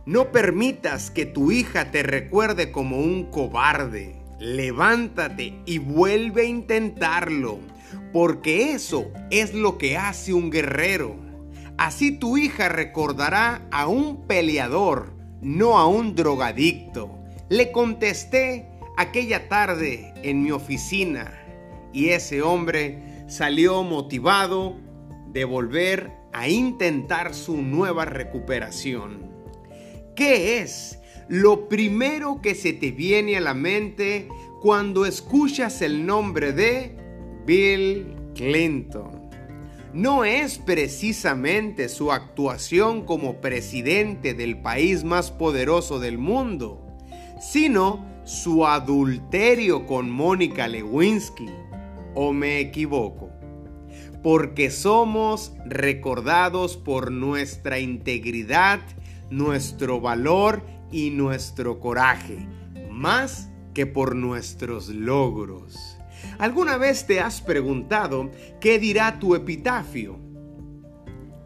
No 0.06 0.34
permitas 0.34 1.12
que 1.12 1.26
tu 1.26 1.52
hija 1.52 1.92
te 1.92 2.04
recuerde 2.04 2.74
como 2.74 2.98
un 3.00 3.32
cobarde 3.32 4.26
levántate 4.40 5.54
y 5.66 5.78
vuelve 5.78 6.42
a 6.42 6.46
intentarlo, 6.46 7.60
porque 8.16 8.72
eso 8.72 9.12
es 9.30 9.54
lo 9.54 9.78
que 9.78 9.98
hace 9.98 10.34
un 10.34 10.50
guerrero. 10.50 11.18
Así 11.78 12.14
tu 12.14 12.38
hija 12.38 12.70
recordará 12.70 13.68
a 13.72 13.90
un 13.90 14.26
peleador, 14.26 15.12
no 15.42 15.78
a 15.78 15.86
un 15.86 16.16
drogadicto. 16.16 17.20
Le 17.50 17.74
contesté 17.74 18.70
aquella 18.96 19.50
tarde 19.50 20.14
en 20.24 20.44
mi 20.44 20.52
oficina 20.52 21.38
y 21.92 22.12
ese 22.12 22.42
hombre 22.42 23.04
salió 23.28 23.84
motivado 23.84 24.78
de 25.34 25.44
volver 25.44 26.14
a 26.32 26.48
intentar 26.48 27.34
su 27.34 27.62
nueva 27.62 28.06
recuperación. 28.06 29.30
¿Qué 30.16 30.60
es 30.60 31.00
lo 31.28 31.68
primero 31.68 32.40
que 32.42 32.56
se 32.56 32.72
te 32.72 32.92
viene 32.92 33.36
a 33.36 33.42
la 33.42 33.54
mente 33.54 34.30
cuando 34.62 35.06
escuchas 35.06 35.82
el 35.82 36.06
nombre 36.06 36.54
de 36.54 37.04
Bill 37.46 38.16
Clinton. 38.34 39.30
No 39.94 40.26
es 40.26 40.58
precisamente 40.58 41.88
su 41.90 42.12
actuación 42.12 43.06
como 43.06 43.40
presidente 43.40 44.34
del 44.34 44.62
país 44.62 45.04
más 45.04 45.32
poderoso 45.32 46.00
del 46.00 46.18
mundo, 46.18 46.86
sino 47.40 48.06
su 48.26 48.66
adulterio 48.66 49.86
con 49.86 50.10
Mónica 50.10 50.68
Lewinsky. 50.68 51.50
¿O 52.16 52.34
me 52.34 52.60
equivoco? 52.60 53.30
Porque 54.24 54.72
somos 54.72 55.54
recordados 55.66 56.78
por 56.78 57.12
nuestra 57.12 57.80
integridad, 57.80 58.80
nuestro 59.30 60.02
valor 60.02 60.64
y 60.92 61.12
nuestro 61.12 61.80
coraje, 61.80 62.48
más 62.90 63.50
que 63.74 63.86
por 63.86 64.16
nuestros 64.16 64.90
logros. 64.90 65.95
¿Alguna 66.38 66.78
vez 66.78 67.08
te 67.08 67.20
has 67.20 67.42
preguntado 67.42 68.32
qué 68.60 68.80
dirá 68.80 69.20
tu 69.20 69.36
epitafio? 69.36 70.20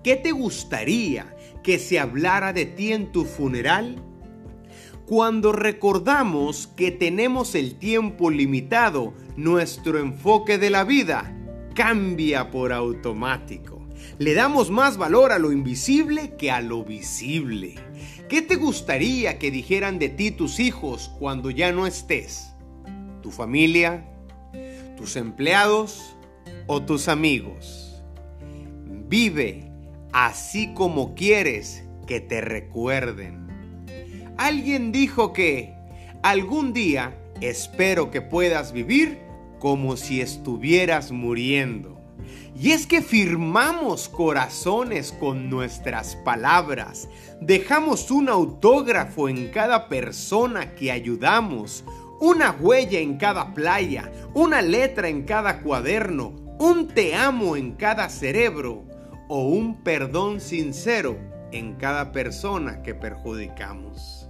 ¿Qué 0.04 0.16
te 0.16 0.32
gustaría 0.32 1.36
que 1.64 1.78
se 1.78 2.00
hablara 2.00 2.54
de 2.54 2.66
ti 2.66 2.94
en 2.94 3.12
tu 3.12 3.26
funeral? 3.26 4.02
Cuando 5.06 5.52
recordamos 5.52 6.68
que 6.68 6.92
tenemos 6.92 7.56
el 7.56 7.76
tiempo 7.80 8.30
limitado, 8.30 9.14
nuestro 9.36 10.00
enfoque 10.00 10.58
de 10.58 10.70
la 10.70 10.84
vida 10.84 11.36
cambia 11.74 12.52
por 12.52 12.72
automático. 12.72 13.88
Le 14.18 14.34
damos 14.34 14.70
más 14.70 14.98
valor 14.98 15.32
a 15.32 15.40
lo 15.40 15.52
invisible 15.52 16.36
que 16.38 16.52
a 16.52 16.62
lo 16.62 16.84
visible. 16.84 17.76
¿Qué 18.28 18.42
te 18.42 18.56
gustaría 18.56 19.40
que 19.40 19.50
dijeran 19.50 19.98
de 19.98 20.10
ti 20.10 20.32
tus 20.32 20.60
hijos 20.60 21.12
cuando 21.20 21.50
ya 21.50 21.72
no 21.72 21.88
estés? 21.88 22.54
¿Tu 23.22 23.32
familia? 23.32 24.06
¿Tus 25.00 25.16
empleados? 25.16 26.14
¿O 26.68 26.82
tus 26.82 27.08
amigos? 27.08 28.04
Vive 29.08 29.72
así 30.12 30.74
como 30.74 31.16
quieres 31.16 31.86
que 32.06 32.20
te 32.20 32.42
recuerden. 32.42 33.48
Alguien 34.38 34.92
dijo 34.92 35.32
que 35.32 35.74
algún 36.22 36.74
día 36.74 37.18
espero 37.40 38.12
que 38.12 38.22
puedas 38.22 38.74
vivir 38.74 39.20
como 39.60 39.96
si 39.96 40.20
estuvieras 40.20 41.14
muriendo. 41.14 41.98
Y 42.60 42.72
es 42.72 42.86
que 42.86 43.02
firmamos 43.02 44.10
corazones 44.10 45.14
con 45.14 45.50
nuestras 45.50 46.18
palabras, 46.18 47.08
dejamos 47.40 48.12
un 48.12 48.28
autógrafo 48.28 49.30
en 49.30 49.48
cada 49.48 49.88
persona 49.88 50.76
que 50.76 50.92
ayudamos, 50.92 51.86
una 52.20 52.52
huella 52.52 53.00
en 53.00 53.18
cada 53.18 53.54
playa, 53.54 54.12
una 54.34 54.62
letra 54.62 55.08
en 55.08 55.24
cada 55.24 55.62
cuaderno, 55.62 56.34
un 56.60 56.88
te 56.88 57.16
amo 57.16 57.56
en 57.56 57.74
cada 57.74 58.10
cerebro 58.10 58.84
o 59.30 59.48
un 59.48 59.84
perdón 59.84 60.42
sincero 60.42 61.18
en 61.52 61.76
cada 61.76 62.12
persona 62.12 62.82
que 62.82 62.94
perjudicamos. 62.94 64.30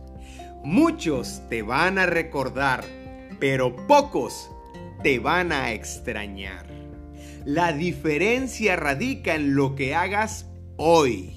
Muchos 0.63 1.41
te 1.49 1.61
van 1.61 1.97
a 1.97 2.05
recordar, 2.05 2.83
pero 3.39 3.75
pocos 3.87 4.51
te 5.01 5.19
van 5.19 5.51
a 5.51 5.71
extrañar. 5.71 6.67
La 7.45 7.71
diferencia 7.71 8.75
radica 8.75 9.35
en 9.35 9.55
lo 9.55 9.75
que 9.75 9.95
hagas 9.95 10.45
hoy. 10.75 11.35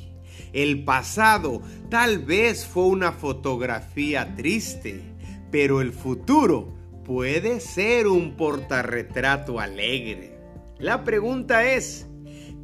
El 0.53 0.85
pasado 0.85 1.63
tal 1.89 2.19
vez 2.19 2.67
fue 2.67 2.85
una 2.85 3.13
fotografía 3.13 4.35
triste, 4.35 5.01
pero 5.53 5.81
el 5.81 5.93
futuro 5.93 6.75
puede 7.05 7.61
ser 7.61 8.09
un 8.09 8.37
portarretrato 8.37 9.61
alegre. 9.61 10.37
La 10.79 11.05
pregunta 11.05 11.73
es, 11.73 12.09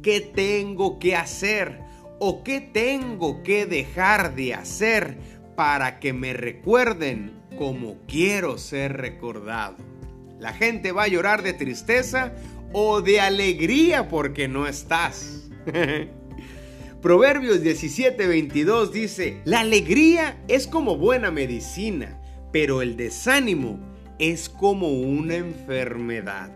¿qué 0.01 0.19
tengo 0.19 0.99
que 0.99 1.15
hacer 1.15 1.87
¿O 2.21 2.43
qué 2.43 2.59
tengo 2.59 3.43
que 3.43 3.65
dejar 3.65 4.35
de 4.35 4.53
hacer 4.53 5.17
para 5.55 5.99
que 5.99 6.11
me 6.11 6.33
recuerden 6.33 7.31
como 7.57 7.97
quiero 8.07 8.57
ser 8.57 8.97
recordado? 8.97 9.77
La 10.37 10.51
gente 10.53 10.91
va 10.91 11.03
a 11.03 11.07
llorar 11.07 11.43
de 11.43 11.53
tristeza 11.53 12.33
o 12.73 13.01
de 13.01 13.21
alegría 13.21 14.09
porque 14.09 14.49
no 14.49 14.67
estás. 14.67 15.49
Proverbios 17.01 17.63
17:22 17.63 18.91
dice, 18.91 19.41
la 19.45 19.61
alegría 19.61 20.43
es 20.49 20.67
como 20.67 20.97
buena 20.97 21.31
medicina, 21.31 22.18
pero 22.51 22.81
el 22.81 22.97
desánimo 22.97 23.79
es 24.19 24.49
como 24.49 24.89
una 24.89 25.35
enfermedad. 25.35 26.51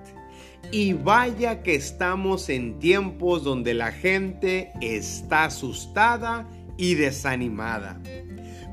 Y 0.72 0.94
vaya 0.94 1.62
que 1.62 1.76
estamos 1.76 2.50
en 2.50 2.80
tiempos 2.80 3.44
donde 3.44 3.74
la 3.74 3.92
gente 3.92 4.72
está 4.82 5.46
asustada 5.46 6.48
y 6.78 6.96
desanimada. 6.96 8.02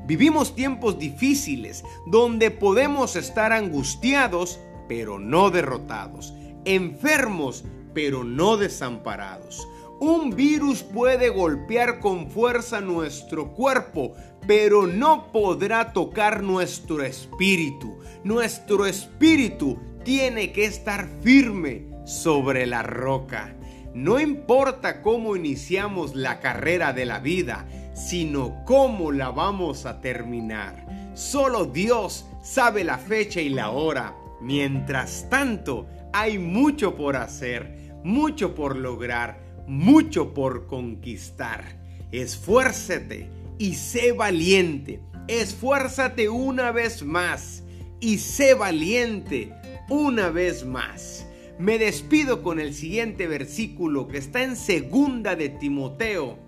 Vivimos 0.07 0.55
tiempos 0.55 0.97
difíciles 0.97 1.83
donde 2.07 2.49
podemos 2.51 3.15
estar 3.15 3.53
angustiados 3.53 4.59
pero 4.87 5.19
no 5.19 5.51
derrotados, 5.51 6.33
enfermos 6.65 7.63
pero 7.93 8.23
no 8.23 8.57
desamparados. 8.57 9.65
Un 10.01 10.35
virus 10.35 10.83
puede 10.83 11.29
golpear 11.29 11.99
con 11.99 12.29
fuerza 12.29 12.81
nuestro 12.81 13.53
cuerpo, 13.53 14.15
pero 14.47 14.87
no 14.87 15.31
podrá 15.31 15.93
tocar 15.93 16.43
nuestro 16.43 17.03
espíritu. 17.03 17.99
Nuestro 18.23 18.85
espíritu 18.85 19.79
tiene 20.03 20.51
que 20.51 20.65
estar 20.65 21.07
firme 21.21 21.85
sobre 22.05 22.65
la 22.65 22.83
roca. 22.83 23.55
No 23.93 24.19
importa 24.19 25.01
cómo 25.01 25.35
iniciamos 25.35 26.15
la 26.15 26.39
carrera 26.39 26.93
de 26.93 27.05
la 27.05 27.19
vida, 27.19 27.67
sino 27.93 28.63
cómo 28.65 29.11
la 29.11 29.31
vamos 29.31 29.85
a 29.85 30.01
terminar. 30.01 31.11
Solo 31.13 31.65
Dios 31.65 32.25
sabe 32.41 32.83
la 32.83 32.97
fecha 32.97 33.41
y 33.41 33.49
la 33.49 33.69
hora. 33.69 34.15
Mientras 34.39 35.29
tanto, 35.29 35.87
hay 36.13 36.39
mucho 36.39 36.95
por 36.95 37.15
hacer, 37.15 37.93
mucho 38.03 38.55
por 38.55 38.75
lograr, 38.75 39.39
mucho 39.67 40.33
por 40.33 40.67
conquistar. 40.67 41.79
Esfuérzate 42.11 43.40
y 43.61 43.75
sé 43.75 44.11
valiente. 44.11 45.01
Esfuérzate 45.27 46.29
una 46.29 46.71
vez 46.71 47.03
más 47.03 47.63
y 47.99 48.17
sé 48.17 48.55
valiente 48.55 49.53
una 49.87 50.31
vez 50.31 50.65
más. 50.65 51.27
Me 51.59 51.77
despido 51.77 52.41
con 52.41 52.59
el 52.59 52.73
siguiente 52.73 53.27
versículo 53.27 54.07
que 54.07 54.17
está 54.17 54.41
en 54.41 54.55
segunda 54.55 55.35
de 55.35 55.49
Timoteo, 55.49 56.39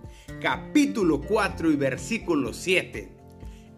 capítulo 0.41 1.21
4 1.21 1.69
y 1.69 1.75
versículo 1.75 2.51
7. 2.51 3.11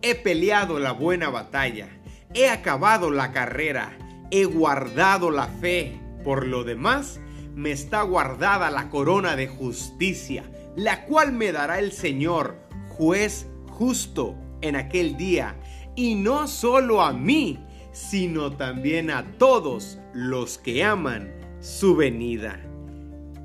He 0.01 0.15
peleado 0.15 0.79
la 0.79 0.93
buena 0.93 1.29
batalla, 1.29 1.89
he 2.33 2.47
acabado 2.47 3.11
la 3.11 3.33
carrera, 3.33 3.97
he 4.31 4.45
guardado 4.45 5.29
la 5.29 5.47
fe. 5.47 5.99
Por 6.23 6.47
lo 6.47 6.63
demás, 6.63 7.19
me 7.53 7.71
está 7.71 8.01
guardada 8.03 8.71
la 8.71 8.89
corona 8.89 9.35
de 9.35 9.47
justicia, 9.47 10.49
la 10.77 11.03
cual 11.03 11.33
me 11.33 11.51
dará 11.51 11.79
el 11.79 11.91
Señor, 11.91 12.64
juez 12.97 13.47
justo, 13.69 14.35
en 14.61 14.75
aquel 14.75 15.17
día, 15.17 15.55
y 15.95 16.15
no 16.15 16.47
solo 16.47 17.01
a 17.01 17.13
mí, 17.13 17.59
sino 17.91 18.51
también 18.53 19.11
a 19.11 19.37
todos 19.37 19.99
los 20.13 20.57
que 20.57 20.83
aman 20.83 21.31
su 21.59 21.95
venida. 21.95 22.59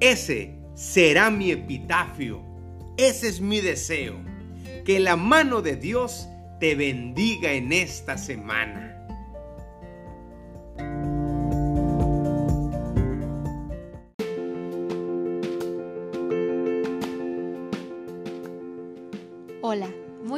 Ese 0.00 0.56
será 0.74 1.30
mi 1.30 1.50
epitafio, 1.50 2.42
ese 2.96 3.28
es 3.28 3.40
mi 3.40 3.60
deseo, 3.60 4.16
que 4.84 5.00
la 5.00 5.16
mano 5.16 5.62
de 5.62 5.76
Dios 5.76 6.28
te 6.58 6.74
bendiga 6.74 7.52
en 7.52 7.72
esta 7.72 8.16
semana. 8.18 8.89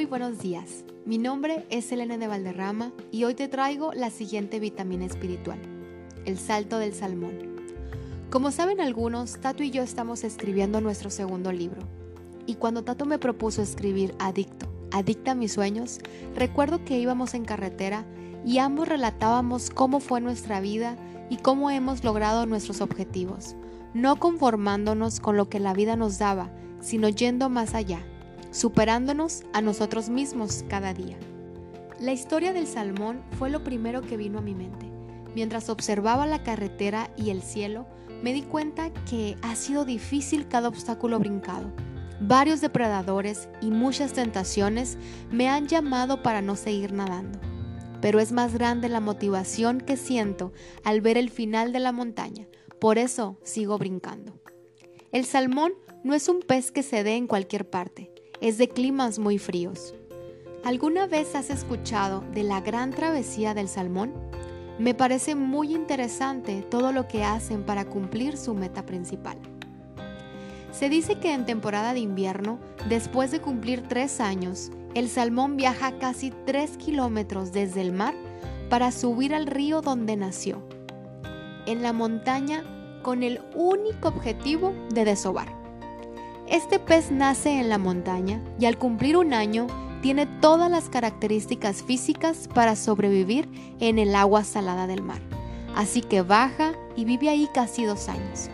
Buenos 0.07 0.41
días. 0.41 0.85
Mi 1.05 1.19
nombre 1.19 1.65
es 1.71 1.93
Elena 1.93 2.19
de 2.19 2.27
Valderrama 2.27 2.93
y 3.11 3.25
hoy 3.25 3.35
te 3.35 3.47
traigo 3.47 3.93
la 3.93 4.11
siguiente 4.11 4.59
vitamina 4.59 5.05
espiritual, 5.05 5.61
el 6.25 6.39
salto 6.39 6.79
del 6.79 6.93
salmón. 6.93 7.57
Como 8.31 8.51
saben 8.51 8.81
algunos, 8.81 9.41
Tato 9.41 9.63
y 9.63 9.71
yo 9.71 9.83
estamos 9.83 10.25
escribiendo 10.25 10.81
nuestro 10.81 11.11
segundo 11.11 11.53
libro. 11.53 11.83
Y 12.47 12.57
cuando 12.57 12.83
Tato 12.83 13.07
me 13.07 13.19
propuso 13.19 13.63
escribir 13.63 14.15
Adicto, 14.19 14.67
Adicta 14.91 15.33
a 15.33 15.37
mis 15.37 15.53
sueños, 15.53 16.01
recuerdo 16.35 16.85
que 16.85 16.99
íbamos 16.99 17.35
en 17.35 17.45
carretera 17.45 18.05
y 18.45 18.59
ambos 18.59 18.89
relatábamos 18.89 19.71
cómo 19.71 20.01
fue 20.01 20.21
nuestra 20.21 20.61
vida 20.61 20.97
y 21.31 21.37
cómo 21.37 21.71
hemos 21.71 22.03
logrado 22.03 22.45
nuestros 22.47 22.81
objetivos, 22.81 23.55
no 23.95 24.17
conformándonos 24.17 25.21
con 25.21 25.37
lo 25.37 25.49
que 25.49 25.61
la 25.61 25.75
vida 25.75 25.95
nos 25.95 26.19
daba, 26.19 26.51
sino 26.81 27.09
yendo 27.09 27.49
más 27.49 27.75
allá 27.75 28.05
superándonos 28.53 29.43
a 29.53 29.63
nosotros 29.63 30.11
mismos 30.11 30.65
cada 30.69 30.95
día. 30.95 31.17
La 31.99 32.13
historia 32.13 32.53
del 32.53 32.67
salmón 32.67 33.23
fue 33.39 33.51
lo 33.51 33.65
primero 33.65 34.03
que 34.03 34.17
vino 34.17 34.39
a 34.39 34.43
mi 34.43 34.55
mente. 34.55 34.91
Mientras 35.35 35.71
observaba 35.71 36.27
la 36.27 36.43
carretera 36.43 37.11
y 37.17 37.31
el 37.31 37.43
cielo, 37.43 37.87
me 38.23 38.33
di 38.33 38.43
cuenta 38.43 38.93
que 39.09 39.37
ha 39.43 39.57
sido 39.57 39.85
difícil 39.85 40.47
cada 40.47 40.69
obstáculo 40.69 41.19
brincado. 41.19 41.73
Varios 42.21 42.61
depredadores 42.61 43.49
y 43.61 43.71
muchas 43.71 44.13
tentaciones 44.13 44.99
me 45.31 45.49
han 45.49 45.67
llamado 45.67 46.23
para 46.23 46.43
no 46.43 46.55
seguir 46.55 46.93
nadando. 46.93 47.41
Pero 48.01 48.21
es 48.21 48.33
más 48.33 48.53
grande 48.53 48.89
la 48.89 49.01
motivación 49.01 49.81
que 49.81 49.97
siento 49.97 50.53
al 50.85 51.01
ver 51.01 51.17
el 51.17 51.31
final 51.31 51.73
de 51.73 51.81
la 51.81 51.93
montaña. 51.93 52.47
Por 52.81 52.99
eso 52.99 53.39
sigo 53.45 53.79
brincando. 53.79 54.35
El 55.11 55.25
salmón 55.25 55.73
no 56.05 56.15
es 56.15 56.29
un 56.29 56.41
pez 56.41 56.71
que 56.71 56.83
se 56.83 57.03
dé 57.03 57.17
en 57.17 57.27
cualquier 57.27 57.69
parte 57.69 58.12
es 58.43 58.59
de 58.59 58.69
climas 58.69 59.21
muy 59.21 59.39
fríos. 59.39 59.95
¿Alguna 60.65 61.07
vez 61.07 61.37
has 61.37 61.49
escuchado 61.49 62.25
de 62.35 62.43
la 62.43 62.61
gran 62.61 62.91
travesía 62.91 63.55
del 63.55 63.69
salmón? 63.69 64.13
Me 64.81 64.95
parece 64.95 65.37
muy 65.37 65.73
interesante 65.73 66.63
todo 66.69 66.91
lo 66.91 67.07
que 67.07 67.23
hacen 67.23 67.63
para 67.63 67.85
cumplir 67.85 68.37
su 68.37 68.53
meta 68.53 68.85
principal. 68.85 69.39
Se 70.73 70.89
dice 70.89 71.21
que 71.21 71.33
en 71.33 71.47
temporada 71.47 71.95
de 71.95 72.01
invierno, 72.01 72.59
después 72.89 73.31
de 73.31 73.41
cumplir 73.41 73.87
tres 73.87 74.21
años, 74.21 74.73
el 74.95 75.09
salmón 75.09 75.57
viaja 75.57 75.99
casi 75.99 76.33
tres 76.45 76.77
kilómetros 76.79 77.53
desde 77.53 77.81
el 77.81 77.93
mar 77.93 78.15
para 78.69 78.91
subir 78.91 79.37
al 79.37 79.47
río 79.47 79.83
donde 79.83 80.17
nació, 80.17 80.67
en 81.67 81.81
la 81.81 81.93
montaña 81.93 82.65
con 83.03 83.23
el 83.23 83.41
único 83.55 84.09
objetivo 84.09 84.75
de 84.93 85.05
desovar. 85.05 85.62
Este 86.53 86.79
pez 86.79 87.11
nace 87.11 87.59
en 87.59 87.71
la 87.71 87.79
montaña 87.79 88.39
y 88.61 88.67
al 88.67 88.77
cumplir 88.77 89.17
un 89.17 89.33
año 89.33 89.69
tiene 90.03 90.27
todas 90.27 90.71
las 90.71 90.91
características 90.91 91.83
físicas 91.83 92.47
para 92.53 92.77
sobrevivir 92.77 93.49
en 93.81 93.99
el 93.99 94.15
agua 94.15 94.45
salada 94.45 94.87
del 94.87 95.01
mar. 95.01 95.23
Así 95.75 96.03
que 96.03 96.21
baja 96.21 96.75
y 96.95 97.07
vive 97.07 97.31
ahí 97.31 97.49
casi 97.55 97.85
dos 97.87 98.11
años. 98.11 98.51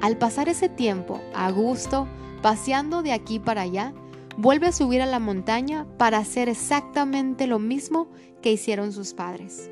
Al 0.00 0.18
pasar 0.18 0.48
ese 0.48 0.68
tiempo, 0.68 1.20
a 1.34 1.50
gusto, 1.50 2.06
paseando 2.42 3.02
de 3.02 3.12
aquí 3.12 3.40
para 3.40 3.62
allá, 3.62 3.92
vuelve 4.36 4.68
a 4.68 4.72
subir 4.72 5.02
a 5.02 5.06
la 5.06 5.18
montaña 5.18 5.84
para 5.98 6.18
hacer 6.18 6.48
exactamente 6.48 7.48
lo 7.48 7.58
mismo 7.58 8.06
que 8.40 8.52
hicieron 8.52 8.92
sus 8.92 9.14
padres. 9.14 9.71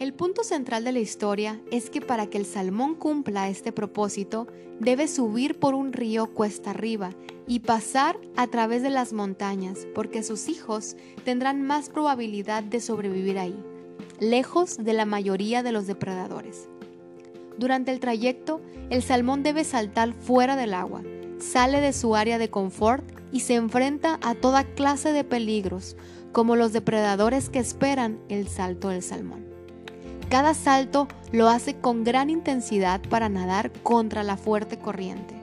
El 0.00 0.12
punto 0.12 0.42
central 0.42 0.82
de 0.82 0.90
la 0.90 0.98
historia 0.98 1.60
es 1.70 1.88
que 1.88 2.00
para 2.00 2.26
que 2.26 2.36
el 2.36 2.46
salmón 2.46 2.96
cumpla 2.96 3.48
este 3.48 3.70
propósito, 3.70 4.48
debe 4.80 5.06
subir 5.06 5.60
por 5.60 5.74
un 5.74 5.92
río 5.92 6.26
cuesta 6.26 6.70
arriba 6.70 7.10
y 7.46 7.60
pasar 7.60 8.18
a 8.34 8.48
través 8.48 8.82
de 8.82 8.90
las 8.90 9.12
montañas, 9.12 9.86
porque 9.94 10.24
sus 10.24 10.48
hijos 10.48 10.96
tendrán 11.24 11.62
más 11.62 11.90
probabilidad 11.90 12.64
de 12.64 12.80
sobrevivir 12.80 13.38
ahí, 13.38 13.56
lejos 14.18 14.78
de 14.78 14.94
la 14.94 15.04
mayoría 15.04 15.62
de 15.62 15.70
los 15.70 15.86
depredadores. 15.86 16.68
Durante 17.56 17.92
el 17.92 18.00
trayecto, 18.00 18.60
el 18.90 19.00
salmón 19.00 19.44
debe 19.44 19.62
saltar 19.62 20.12
fuera 20.12 20.56
del 20.56 20.74
agua, 20.74 21.04
sale 21.38 21.80
de 21.80 21.92
su 21.92 22.16
área 22.16 22.38
de 22.38 22.50
confort 22.50 23.04
y 23.30 23.40
se 23.40 23.54
enfrenta 23.54 24.18
a 24.22 24.34
toda 24.34 24.64
clase 24.64 25.12
de 25.12 25.22
peligros, 25.22 25.96
como 26.32 26.56
los 26.56 26.72
depredadores 26.72 27.48
que 27.48 27.60
esperan 27.60 28.18
el 28.28 28.48
salto 28.48 28.88
del 28.88 29.02
salmón. 29.02 29.53
Cada 30.28 30.54
salto 30.54 31.06
lo 31.32 31.48
hace 31.48 31.76
con 31.76 32.02
gran 32.04 32.30
intensidad 32.30 33.00
para 33.08 33.28
nadar 33.28 33.70
contra 33.82 34.22
la 34.22 34.36
fuerte 34.36 34.78
corriente. 34.78 35.34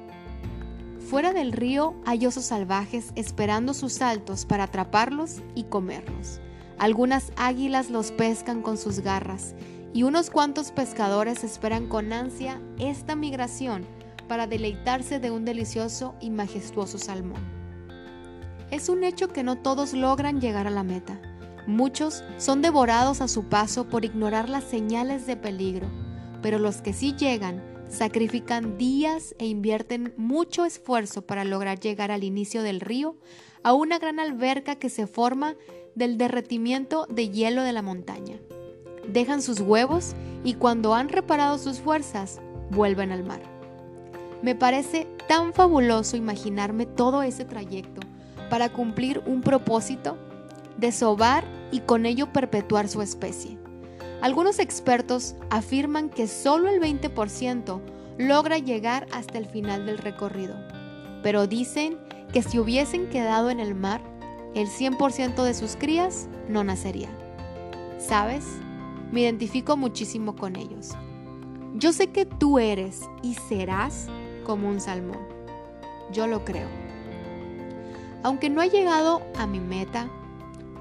Fuera 1.10 1.34
del 1.34 1.52
río 1.52 1.94
hay 2.06 2.26
osos 2.26 2.46
salvajes 2.46 3.12
esperando 3.16 3.74
sus 3.74 3.94
saltos 3.94 4.46
para 4.46 4.66
atraparlos 4.66 5.42
y 5.56 5.66
comerlos. 5.66 6.40
Algunas 6.78 7.32
águilas 7.36 7.90
los 7.90 8.12
pescan 8.12 8.62
con 8.62 8.78
sus 8.78 9.02
garras 9.02 9.56
y 9.94 10.04
unos 10.04 10.30
cuantos 10.30 10.72
pescadores 10.72 11.44
esperan 11.44 11.88
con 11.88 12.14
ansia 12.14 12.62
esta 12.80 13.16
migración 13.16 13.86
para 14.28 14.48
deleitarse 14.48 15.20
de 15.20 15.32
un 15.32 15.44
delicioso 15.44 16.16
y 16.22 16.30
majestuoso 16.30 16.98
salmón. 16.98 17.42
Es 18.72 18.88
un 18.88 19.04
hecho 19.04 19.28
que 19.28 19.44
no 19.44 19.58
todos 19.58 19.94
logran 19.94 20.40
llegar 20.40 20.66
a 20.66 20.72
la 20.72 20.84
meta. 20.84 21.20
Muchos 21.68 22.24
son 22.38 22.62
devorados 22.62 23.22
a 23.22 23.28
su 23.28 23.46
paso 23.46 23.88
por 23.88 24.06
ignorar 24.06 24.50
las 24.50 24.64
señales 24.64 25.28
de 25.28 25.38
peligro, 25.38 25.88
pero 26.42 26.60
los 26.60 26.82
que 26.82 26.94
sí 26.94 27.14
llegan 27.16 27.64
sacrifican 27.88 28.78
días 28.78 29.36
e 29.38 29.46
invierten 29.48 30.14
mucho 30.18 30.66
esfuerzo 30.66 31.24
para 31.24 31.44
lograr 31.44 31.80
llegar 31.80 32.10
al 32.10 32.24
inicio 32.24 32.64
del 32.64 32.80
río, 32.80 33.18
a 33.64 33.74
una 33.74 34.00
gran 34.00 34.20
alberca 34.20 34.76
que 34.76 34.90
se 34.90 35.08
forma 35.08 35.56
del 35.94 36.18
derretimiento 36.18 37.06
de 37.10 37.30
hielo 37.30 37.64
de 37.64 37.74
la 37.74 37.82
montaña. 37.82 38.40
Dejan 39.08 39.42
sus 39.42 39.60
huevos 39.60 40.16
y 40.44 40.54
cuando 40.54 40.96
han 40.96 41.10
reparado 41.10 41.58
sus 41.58 41.80
fuerzas, 41.80 42.40
vuelven 42.70 43.12
al 43.12 43.24
mar. 43.24 43.42
Me 44.42 44.56
parece 44.56 45.08
tan 45.28 45.54
fabuloso 45.54 46.18
imaginarme 46.18 46.86
todo 46.86 47.22
ese 47.22 47.46
trayecto 47.46 48.02
para 48.50 48.70
cumplir 48.70 49.22
un 49.26 49.42
propósito, 49.42 50.18
desovar 50.78 51.44
y 51.72 51.82
con 51.82 52.06
ello 52.06 52.32
perpetuar 52.32 52.88
su 52.88 53.02
especie. 53.02 53.58
Algunos 54.22 54.60
expertos 54.60 55.36
afirman 55.50 56.10
que 56.10 56.28
solo 56.28 56.70
el 56.70 56.80
20% 56.80 57.82
logra 58.18 58.58
llegar 58.60 59.08
hasta 59.12 59.38
el 59.38 59.48
final 59.48 59.86
del 59.86 59.98
recorrido, 59.98 60.56
pero 61.24 61.48
dicen 61.48 61.98
que 62.32 62.44
si 62.44 62.60
hubiesen 62.60 63.10
quedado 63.10 63.50
en 63.50 63.60
el 63.60 63.74
mar, 63.74 64.02
el 64.54 64.68
100% 64.68 65.44
de 65.44 65.54
sus 65.54 65.76
crías 65.76 66.28
no 66.48 66.64
nacería. 66.64 67.10
¿Sabes? 67.98 68.46
Me 69.12 69.22
identifico 69.22 69.78
muchísimo 69.78 70.36
con 70.36 70.56
ellos. 70.56 70.92
Yo 71.76 71.94
sé 71.94 72.08
que 72.08 72.26
tú 72.26 72.60
eres 72.60 73.02
y 73.22 73.34
serás 73.34 74.08
como 74.46 74.68
un 74.68 74.82
salmón. 74.82 75.20
Yo 76.12 76.28
lo 76.28 76.44
creo. 76.44 76.68
Aunque 78.24 78.50
no 78.50 78.62
he 78.62 78.70
llegado 78.70 79.22
a 79.38 79.48
mi 79.48 79.60
meta, 79.60 80.10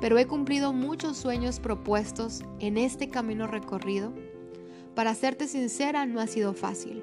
pero 0.00 0.18
he 0.18 0.26
cumplido 0.26 0.72
muchos 0.72 1.16
sueños 1.16 1.60
propuestos 1.60 2.42
en 2.58 2.78
este 2.78 3.10
camino 3.10 3.46
recorrido, 3.46 4.12
para 4.94 5.14
serte 5.14 5.46
sincera 5.46 6.06
no 6.06 6.20
ha 6.20 6.26
sido 6.26 6.54
fácil. 6.54 7.02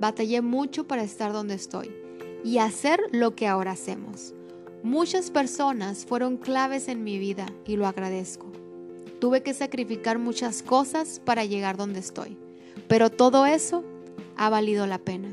Batallé 0.00 0.42
mucho 0.42 0.86
para 0.86 1.02
estar 1.02 1.32
donde 1.32 1.54
estoy 1.54 1.90
y 2.44 2.58
hacer 2.58 3.00
lo 3.12 3.34
que 3.34 3.46
ahora 3.46 3.72
hacemos. 3.72 4.34
Muchas 4.82 5.30
personas 5.30 6.04
fueron 6.04 6.36
claves 6.36 6.88
en 6.88 7.04
mi 7.04 7.18
vida 7.18 7.46
y 7.66 7.76
lo 7.76 7.86
agradezco. 7.86 8.50
Tuve 9.20 9.42
que 9.42 9.54
sacrificar 9.54 10.18
muchas 10.18 10.62
cosas 10.62 11.20
para 11.24 11.44
llegar 11.44 11.76
donde 11.76 12.00
estoy, 12.00 12.36
pero 12.88 13.08
todo 13.08 13.46
eso 13.46 13.84
ha 14.36 14.50
valido 14.50 14.86
la 14.88 14.98
pena. 14.98 15.32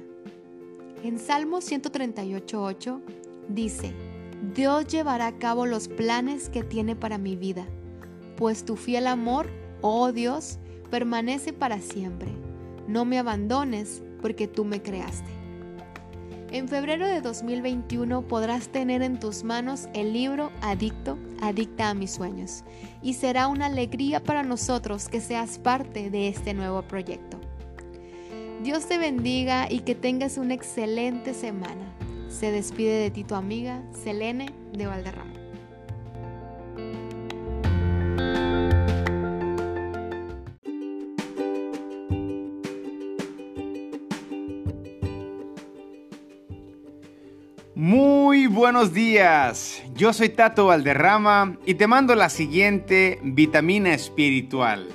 En 1.03 1.17
Salmo 1.17 1.57
138.8 1.57 3.01
dice, 3.47 3.93
Dios 4.41 4.87
llevará 4.87 5.27
a 5.27 5.37
cabo 5.37 5.65
los 5.65 5.89
planes 5.89 6.49
que 6.49 6.63
tiene 6.63 6.95
para 6.95 7.17
mi 7.17 7.35
vida, 7.35 7.65
pues 8.37 8.63
tu 8.63 8.77
fiel 8.77 9.05
amor, 9.07 9.49
oh 9.81 10.13
Dios, 10.13 10.59
permanece 10.89 11.51
para 11.51 11.81
siempre. 11.81 12.29
No 12.87 13.03
me 13.03 13.19
abandones 13.19 14.01
porque 14.21 14.47
tú 14.47 14.63
me 14.63 14.81
creaste. 14.81 15.29
En 16.51 16.67
febrero 16.67 17.05
de 17.05 17.21
2021 17.21 18.27
podrás 18.27 18.69
tener 18.69 19.01
en 19.03 19.19
tus 19.19 19.43
manos 19.43 19.89
el 19.93 20.13
libro 20.13 20.51
Adicto, 20.61 21.17
Adicta 21.41 21.89
a 21.89 21.93
mis 21.93 22.11
sueños, 22.11 22.63
y 23.03 23.15
será 23.15 23.47
una 23.49 23.67
alegría 23.67 24.23
para 24.23 24.41
nosotros 24.41 25.09
que 25.09 25.21
seas 25.21 25.59
parte 25.59 26.09
de 26.09 26.29
este 26.29 26.53
nuevo 26.53 26.81
proyecto. 26.81 27.37
Dios 28.63 28.87
te 28.87 28.97
bendiga 28.97 29.71
y 29.71 29.81
que 29.81 29.95
tengas 29.95 30.37
una 30.37 30.53
excelente 30.53 31.33
semana. 31.33 31.93
Se 32.29 32.51
despide 32.51 32.93
de 32.93 33.11
ti 33.11 33.23
tu 33.23 33.35
amiga 33.35 33.81
Selene 33.91 34.53
de 34.71 34.85
Valderrama. 34.85 35.33
Muy 47.75 48.47
buenos 48.47 48.93
días, 48.93 49.81
yo 49.95 50.13
soy 50.13 50.29
Tato 50.29 50.67
Valderrama 50.67 51.57
y 51.65 51.73
te 51.73 51.87
mando 51.87 52.13
la 52.13 52.29
siguiente 52.29 53.19
vitamina 53.23 53.93
espiritual. 53.93 54.87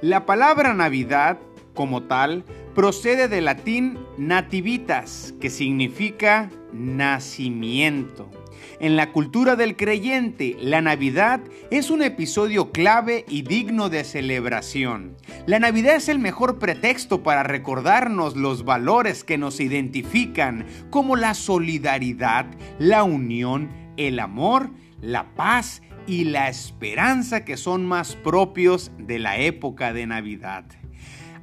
La 0.00 0.26
palabra 0.26 0.74
Navidad, 0.74 1.38
como 1.74 2.02
tal, 2.02 2.44
procede 2.78 3.26
del 3.26 3.46
latín 3.46 3.98
nativitas, 4.18 5.34
que 5.40 5.50
significa 5.50 6.48
nacimiento. 6.72 8.30
En 8.78 8.94
la 8.94 9.10
cultura 9.10 9.56
del 9.56 9.74
creyente, 9.74 10.56
la 10.60 10.80
Navidad 10.80 11.40
es 11.72 11.90
un 11.90 12.02
episodio 12.02 12.70
clave 12.70 13.24
y 13.28 13.42
digno 13.42 13.88
de 13.88 14.04
celebración. 14.04 15.16
La 15.46 15.58
Navidad 15.58 15.96
es 15.96 16.08
el 16.08 16.20
mejor 16.20 16.60
pretexto 16.60 17.24
para 17.24 17.42
recordarnos 17.42 18.36
los 18.36 18.64
valores 18.64 19.24
que 19.24 19.38
nos 19.38 19.58
identifican, 19.58 20.64
como 20.88 21.16
la 21.16 21.34
solidaridad, 21.34 22.46
la 22.78 23.02
unión, 23.02 23.70
el 23.96 24.20
amor, 24.20 24.70
la 25.00 25.34
paz 25.34 25.82
y 26.06 26.22
la 26.26 26.48
esperanza 26.48 27.44
que 27.44 27.56
son 27.56 27.86
más 27.86 28.14
propios 28.14 28.92
de 28.98 29.18
la 29.18 29.36
época 29.36 29.92
de 29.92 30.06
Navidad. 30.06 30.64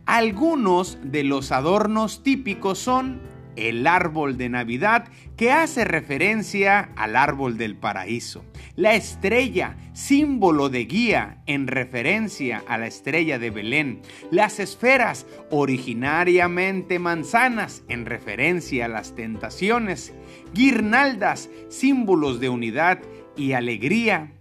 Algunos 0.06 1.00
de 1.04 1.24
los 1.24 1.52
adornos 1.52 2.22
típicos 2.22 2.78
son 2.78 3.22
el 3.56 3.88
árbol 3.88 4.38
de 4.38 4.50
Navidad 4.50 5.08
que 5.36 5.52
hace 5.52 5.84
referencia 5.84 6.92
al 6.96 7.16
árbol 7.16 7.58
del 7.58 7.76
paraíso. 7.76 8.46
La 8.76 8.94
estrella, 8.94 9.78
símbolo 9.94 10.70
de 10.70 10.86
guía 10.86 11.42
en 11.48 11.66
referencia 11.66 12.64
a 12.68 12.78
la 12.78 12.86
estrella 12.86 13.40
de 13.40 13.50
Belén. 13.50 14.02
Las 14.30 14.60
esferas, 14.60 15.26
originariamente 15.50 17.00
manzanas 17.00 17.84
en 17.88 18.06
referencia 18.06 18.86
a 18.86 18.90
las 18.90 19.16
tentaciones. 19.16 20.14
Guirnaldas, 20.54 21.50
símbolos 21.70 22.40
de 22.40 22.50
unidad 22.50 23.00
y 23.36 23.54
alegría. 23.54 24.35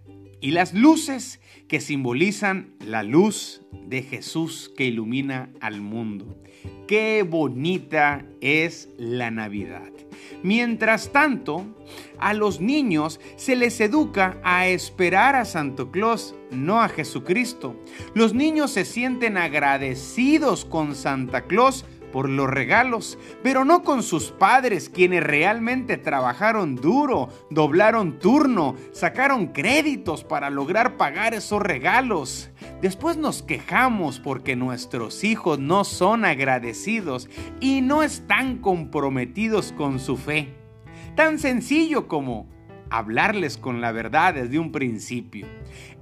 Y 0.44 0.50
las 0.50 0.74
luces 0.74 1.40
que 1.68 1.80
simbolizan 1.80 2.74
la 2.86 3.02
luz 3.02 3.62
de 3.86 4.02
Jesús 4.02 4.70
que 4.76 4.84
ilumina 4.84 5.48
al 5.58 5.80
mundo. 5.80 6.38
Qué 6.86 7.22
bonita 7.26 8.26
es 8.42 8.90
la 8.98 9.30
Navidad. 9.30 9.90
Mientras 10.42 11.12
tanto, 11.12 11.64
a 12.18 12.34
los 12.34 12.60
niños 12.60 13.20
se 13.36 13.56
les 13.56 13.80
educa 13.80 14.38
a 14.44 14.68
esperar 14.68 15.34
a 15.34 15.46
Santo 15.46 15.90
Claus, 15.90 16.34
no 16.50 16.82
a 16.82 16.90
Jesucristo. 16.90 17.82
Los 18.12 18.34
niños 18.34 18.70
se 18.70 18.84
sienten 18.84 19.38
agradecidos 19.38 20.66
con 20.66 20.94
Santa 20.94 21.46
Claus 21.46 21.86
por 22.14 22.28
los 22.28 22.48
regalos, 22.48 23.18
pero 23.42 23.64
no 23.64 23.82
con 23.82 24.04
sus 24.04 24.30
padres, 24.30 24.88
quienes 24.88 25.24
realmente 25.24 25.96
trabajaron 25.96 26.76
duro, 26.76 27.28
doblaron 27.50 28.20
turno, 28.20 28.76
sacaron 28.92 29.48
créditos 29.48 30.22
para 30.22 30.48
lograr 30.48 30.96
pagar 30.96 31.34
esos 31.34 31.60
regalos. 31.60 32.50
Después 32.80 33.16
nos 33.16 33.42
quejamos 33.42 34.20
porque 34.20 34.54
nuestros 34.54 35.24
hijos 35.24 35.58
no 35.58 35.82
son 35.82 36.24
agradecidos 36.24 37.28
y 37.58 37.80
no 37.80 38.04
están 38.04 38.58
comprometidos 38.58 39.72
con 39.72 39.98
su 39.98 40.16
fe. 40.16 40.54
Tan 41.16 41.40
sencillo 41.40 42.06
como 42.06 42.46
hablarles 42.90 43.58
con 43.58 43.80
la 43.80 43.90
verdad 43.90 44.34
desde 44.34 44.60
un 44.60 44.70
principio. 44.70 45.48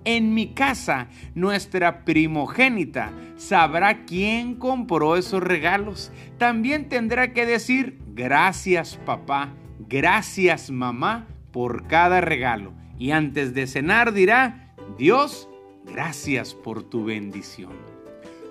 En 0.04 0.34
mi 0.34 0.48
casa, 0.48 1.08
nuestra 1.34 2.04
primogénita 2.04 3.12
sabrá 3.36 4.04
quién 4.04 4.56
compró 4.56 5.16
esos 5.16 5.42
regalos. 5.42 6.10
También 6.38 6.88
tendrá 6.88 7.32
que 7.32 7.46
decir 7.46 7.98
gracias 8.08 8.98
papá, 9.06 9.52
gracias 9.88 10.70
mamá 10.70 11.28
por 11.52 11.86
cada 11.86 12.20
regalo. 12.20 12.72
Y 12.98 13.12
antes 13.12 13.54
de 13.54 13.66
cenar 13.66 14.12
dirá, 14.12 14.74
Dios, 14.98 15.48
gracias 15.84 16.54
por 16.54 16.82
tu 16.82 17.04
bendición. 17.04 17.72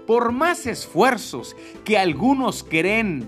Por 0.08 0.32
más 0.32 0.66
esfuerzos 0.68 1.56
que 1.84 1.97
algunos 1.97 2.64
creen 2.64 3.28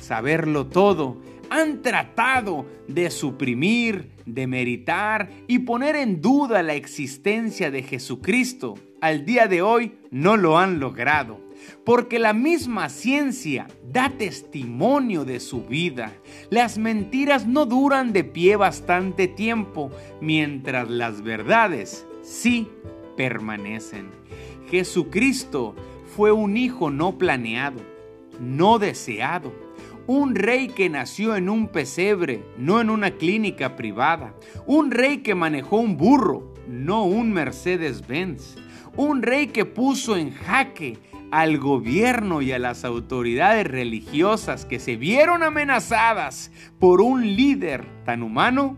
saberlo 0.00 0.66
todo, 0.66 1.16
han 1.50 1.82
tratado 1.82 2.66
de 2.88 3.10
suprimir, 3.10 4.10
de 4.26 4.46
meritar 4.46 5.30
y 5.46 5.60
poner 5.60 5.96
en 5.96 6.20
duda 6.20 6.62
la 6.62 6.74
existencia 6.74 7.70
de 7.70 7.82
Jesucristo, 7.82 8.74
al 9.00 9.24
día 9.24 9.46
de 9.46 9.62
hoy 9.62 9.92
no 10.10 10.36
lo 10.36 10.58
han 10.58 10.80
logrado. 10.80 11.40
Porque 11.84 12.18
la 12.18 12.32
misma 12.32 12.88
ciencia 12.88 13.66
da 13.90 14.10
testimonio 14.10 15.24
de 15.24 15.40
su 15.40 15.62
vida. 15.62 16.12
Las 16.50 16.78
mentiras 16.78 17.46
no 17.46 17.66
duran 17.66 18.12
de 18.12 18.24
pie 18.24 18.56
bastante 18.56 19.26
tiempo, 19.26 19.90
mientras 20.20 20.88
las 20.88 21.22
verdades 21.22 22.06
sí 22.22 22.68
permanecen. 23.16 24.10
Jesucristo 24.70 25.74
fue 26.14 26.30
un 26.30 26.56
hijo 26.56 26.90
no 26.90 27.18
planeado, 27.18 27.80
no 28.40 28.78
deseado 28.78 29.65
Un 30.08 30.36
rey 30.36 30.68
que 30.68 30.88
nació 30.88 31.34
en 31.34 31.48
un 31.48 31.66
pesebre, 31.66 32.44
no 32.58 32.80
en 32.80 32.90
una 32.90 33.10
clínica 33.12 33.74
privada. 33.74 34.34
Un 34.64 34.92
rey 34.92 35.18
que 35.18 35.34
manejó 35.34 35.78
un 35.78 35.96
burro, 35.96 36.54
no 36.68 37.04
un 37.04 37.32
Mercedes-Benz. 37.32 38.56
Un 38.96 39.22
rey 39.22 39.48
que 39.48 39.64
puso 39.64 40.16
en 40.16 40.32
jaque 40.32 40.98
al 41.32 41.58
gobierno 41.58 42.40
y 42.40 42.52
a 42.52 42.58
las 42.58 42.84
autoridades 42.84 43.66
religiosas 43.66 44.64
que 44.64 44.78
se 44.78 44.96
vieron 44.96 45.42
amenazadas 45.42 46.52
por 46.78 47.00
un 47.00 47.34
líder 47.36 47.84
tan 48.04 48.22
humano 48.22 48.76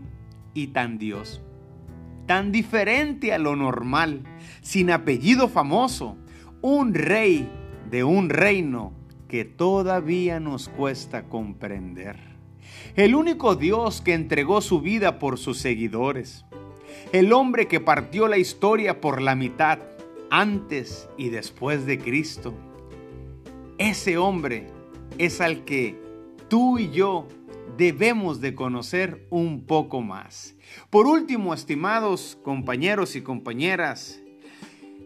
y 0.55 0.67
tan 0.67 0.97
Dios, 0.97 1.43
tan 2.25 2.51
diferente 2.51 3.33
a 3.33 3.37
lo 3.37 3.55
normal, 3.55 4.23
sin 4.61 4.89
apellido 4.89 5.47
famoso, 5.47 6.17
un 6.61 6.93
rey 6.93 7.47
de 7.89 8.03
un 8.03 8.29
reino 8.29 8.98
que 9.29 9.45
todavía 9.45 10.41
nos 10.41 10.67
cuesta 10.67 11.23
comprender. 11.23 12.17
El 12.97 13.15
único 13.15 13.55
Dios 13.55 14.01
que 14.01 14.13
entregó 14.13 14.59
su 14.59 14.81
vida 14.81 15.19
por 15.19 15.37
sus 15.37 15.59
seguidores. 15.59 16.43
El 17.13 17.31
hombre 17.31 17.67
que 17.67 17.79
partió 17.79 18.27
la 18.27 18.37
historia 18.37 18.99
por 18.99 19.21
la 19.21 19.35
mitad 19.35 19.79
antes 20.29 21.07
y 21.17 21.29
después 21.29 21.85
de 21.85 21.99
Cristo. 21.99 22.53
Ese 23.77 24.17
hombre 24.17 24.67
es 25.17 25.39
al 25.39 25.63
que 25.63 25.95
tú 26.49 26.77
y 26.77 26.89
yo 26.89 27.27
debemos 27.77 28.41
de 28.41 28.55
conocer 28.55 29.25
un 29.29 29.65
poco 29.65 30.01
más. 30.01 30.55
Por 30.89 31.07
último, 31.07 31.53
estimados 31.53 32.37
compañeros 32.43 33.15
y 33.15 33.21
compañeras, 33.21 34.21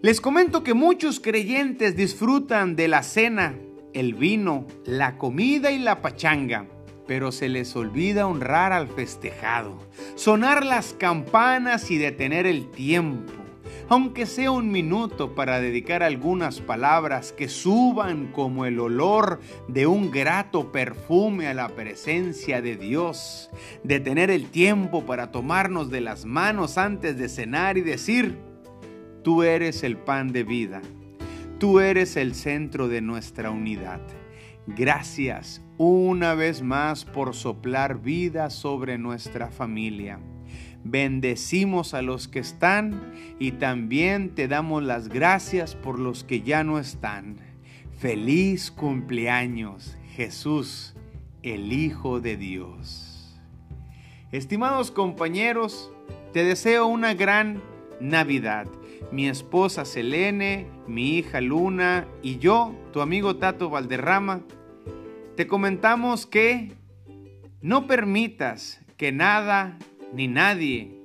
les 0.01 0.19
comento 0.19 0.63
que 0.63 0.73
muchos 0.73 1.19
creyentes 1.19 1.95
disfrutan 1.95 2.75
de 2.75 2.87
la 2.87 3.03
cena, 3.03 3.55
el 3.93 4.13
vino, 4.13 4.65
la 4.85 5.17
comida 5.17 5.71
y 5.71 5.79
la 5.79 6.01
pachanga, 6.01 6.67
pero 7.07 7.31
se 7.31 7.49
les 7.49 7.75
olvida 7.75 8.27
honrar 8.27 8.73
al 8.73 8.87
festejado, 8.87 9.77
sonar 10.15 10.65
las 10.65 10.93
campanas 10.93 11.91
y 11.91 11.97
detener 11.97 12.47
el 12.47 12.69
tiempo 12.69 13.43
aunque 13.89 14.25
sea 14.25 14.51
un 14.51 14.71
minuto 14.71 15.35
para 15.35 15.59
dedicar 15.59 16.03
algunas 16.03 16.61
palabras 16.61 17.31
que 17.31 17.47
suban 17.47 18.31
como 18.31 18.65
el 18.65 18.79
olor 18.79 19.39
de 19.67 19.87
un 19.87 20.11
grato 20.11 20.71
perfume 20.71 21.47
a 21.47 21.53
la 21.53 21.69
presencia 21.69 22.61
de 22.61 22.75
Dios, 22.75 23.49
de 23.83 23.99
tener 23.99 24.31
el 24.31 24.49
tiempo 24.49 25.05
para 25.05 25.31
tomarnos 25.31 25.89
de 25.89 26.01
las 26.01 26.25
manos 26.25 26.77
antes 26.77 27.17
de 27.17 27.29
cenar 27.29 27.77
y 27.77 27.81
decir, 27.81 28.37
tú 29.23 29.43
eres 29.43 29.83
el 29.83 29.97
pan 29.97 30.31
de 30.31 30.43
vida, 30.43 30.81
tú 31.59 31.79
eres 31.79 32.15
el 32.17 32.35
centro 32.35 32.87
de 32.87 33.01
nuestra 33.01 33.51
unidad. 33.51 34.01
Gracias 34.67 35.61
una 35.77 36.33
vez 36.35 36.61
más 36.61 37.05
por 37.05 37.35
soplar 37.35 38.01
vida 38.01 38.49
sobre 38.49 38.97
nuestra 38.97 39.49
familia 39.49 40.19
bendecimos 40.83 41.93
a 41.93 42.01
los 42.01 42.27
que 42.27 42.39
están 42.39 43.13
y 43.39 43.53
también 43.53 44.35
te 44.35 44.47
damos 44.47 44.83
las 44.83 45.07
gracias 45.07 45.75
por 45.75 45.99
los 45.99 46.23
que 46.23 46.41
ya 46.41 46.63
no 46.63 46.79
están. 46.79 47.37
Feliz 47.97 48.69
cumpleaños, 48.69 49.97
Jesús, 50.15 50.95
el 51.41 51.71
Hijo 51.71 52.19
de 52.19 52.37
Dios. 52.37 53.39
Estimados 54.31 54.91
compañeros, 54.91 55.91
te 56.33 56.43
deseo 56.43 56.87
una 56.87 57.13
gran 57.13 57.61
Navidad. 57.99 58.67
Mi 59.11 59.27
esposa 59.27 59.85
Selene, 59.85 60.67
mi 60.87 61.17
hija 61.17 61.41
Luna 61.41 62.07
y 62.21 62.39
yo, 62.39 62.75
tu 62.91 63.01
amigo 63.01 63.35
Tato 63.35 63.69
Valderrama, 63.69 64.41
te 65.35 65.47
comentamos 65.47 66.25
que 66.25 66.73
no 67.61 67.87
permitas 67.87 68.81
que 68.97 69.11
nada 69.11 69.77
ni 70.13 70.27
nadie, 70.27 70.99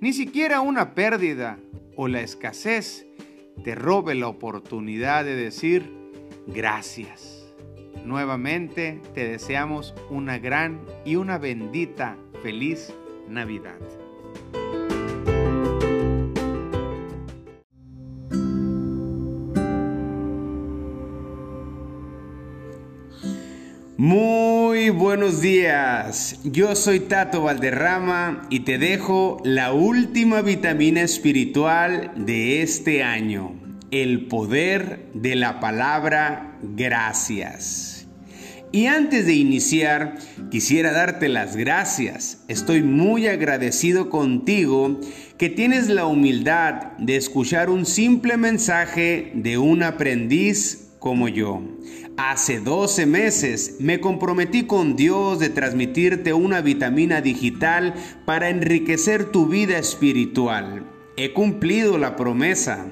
ni 0.00 0.12
siquiera 0.12 0.60
una 0.60 0.94
pérdida 0.94 1.58
o 1.96 2.08
la 2.08 2.20
escasez 2.20 3.06
te 3.62 3.74
robe 3.74 4.14
la 4.14 4.28
oportunidad 4.28 5.24
de 5.24 5.34
decir 5.34 5.92
gracias. 6.46 7.52
Nuevamente 8.04 9.00
te 9.14 9.28
deseamos 9.28 9.94
una 10.08 10.38
gran 10.38 10.80
y 11.04 11.16
una 11.16 11.38
bendita 11.38 12.16
feliz 12.42 12.94
Navidad. 13.28 13.78
Muy 24.00 24.90
buenos 24.90 25.40
días, 25.40 26.38
yo 26.44 26.76
soy 26.76 27.00
Tato 27.00 27.42
Valderrama 27.42 28.46
y 28.48 28.60
te 28.60 28.78
dejo 28.78 29.42
la 29.42 29.72
última 29.72 30.40
vitamina 30.40 31.02
espiritual 31.02 32.12
de 32.14 32.62
este 32.62 33.02
año, 33.02 33.60
el 33.90 34.26
poder 34.28 35.08
de 35.14 35.34
la 35.34 35.58
palabra 35.58 36.56
gracias. 36.62 38.06
Y 38.70 38.86
antes 38.86 39.26
de 39.26 39.34
iniciar, 39.34 40.14
quisiera 40.52 40.92
darte 40.92 41.28
las 41.28 41.56
gracias. 41.56 42.44
Estoy 42.46 42.84
muy 42.84 43.26
agradecido 43.26 44.10
contigo 44.10 45.00
que 45.38 45.48
tienes 45.48 45.88
la 45.88 46.06
humildad 46.06 46.92
de 46.98 47.16
escuchar 47.16 47.68
un 47.68 47.84
simple 47.84 48.36
mensaje 48.36 49.32
de 49.34 49.58
un 49.58 49.82
aprendiz 49.82 50.88
como 51.00 51.28
yo. 51.28 51.62
Hace 52.18 52.58
12 52.58 53.06
meses 53.06 53.76
me 53.78 54.00
comprometí 54.00 54.66
con 54.66 54.96
Dios 54.96 55.38
de 55.38 55.50
transmitirte 55.50 56.32
una 56.32 56.60
vitamina 56.60 57.20
digital 57.20 57.94
para 58.24 58.48
enriquecer 58.48 59.26
tu 59.26 59.46
vida 59.46 59.78
espiritual. 59.78 60.84
He 61.16 61.32
cumplido 61.32 61.96
la 61.96 62.16
promesa. 62.16 62.86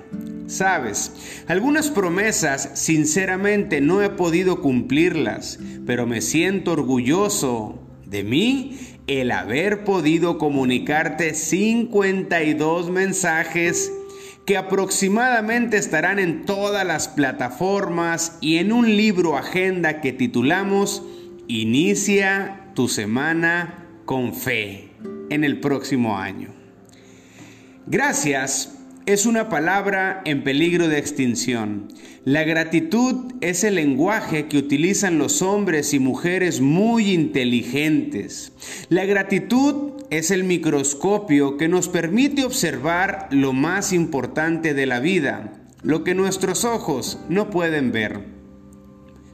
Sabes, 0.47 1.43
algunas 1.49 1.91
promesas 1.91 2.71
sinceramente 2.75 3.81
no 3.81 4.01
he 4.01 4.11
podido 4.11 4.63
cumplirlas, 4.63 5.59
pero 5.87 6.07
me 6.07 6.21
siento 6.21 6.71
orgulloso 6.71 7.81
de 8.07 8.23
mí 8.23 8.79
el 9.09 9.33
haber 9.33 9.83
podido 9.83 10.39
comunicarte 10.39 11.35
52 11.35 12.91
mensajes 12.91 13.91
que 14.47 14.57
aproximadamente 14.57 15.77
estarán 15.77 16.21
en 16.21 16.47
todas 16.47 16.87
las 16.87 17.09
plataformas 17.09 18.39
y 18.41 18.59
en 18.59 18.73
un 18.73 18.97
libro 18.97 19.37
agenda 19.37 20.01
que 20.01 20.13
titulamos 20.13 21.03
Inicia 21.49 22.71
tu 22.75 22.89
semana 22.89 23.87
con 24.05 24.35
fe 24.35 24.91
en 25.31 25.45
el 25.45 25.61
próximo 25.61 26.19
año. 26.19 26.49
Gracias 27.87 28.73
es 29.07 29.27
una 29.27 29.49
palabra 29.49 30.23
en 30.25 30.43
peligro 30.43 30.89
de 30.89 30.99
extinción. 30.99 31.89
La 32.25 32.43
gratitud 32.43 33.33
es 33.41 33.63
el 33.63 33.77
lenguaje 33.77 34.47
que 34.47 34.59
utilizan 34.59 35.19
los 35.19 35.43
hombres 35.43 35.95
y 35.95 36.01
mujeres 36.01 36.61
muy 36.61 37.13
inteligentes. 37.13 38.53
La 38.89 39.05
gratitud 39.05 39.96
es 40.11 40.31
el 40.31 40.45
microscopio 40.45 41.57
que 41.57 41.69
nos 41.69 41.89
permite 41.89 42.45
observar 42.45 43.29
lo 43.31 43.53
más 43.53 43.93
importante 43.93 44.75
de 44.75 44.87
la 44.87 45.01
vida, 45.01 45.53
lo 45.83 46.05
que 46.05 46.15
nuestros 46.15 46.65
ojos 46.65 47.19
no 47.29 47.51
pueden 47.51 47.93
ver. 47.93 48.25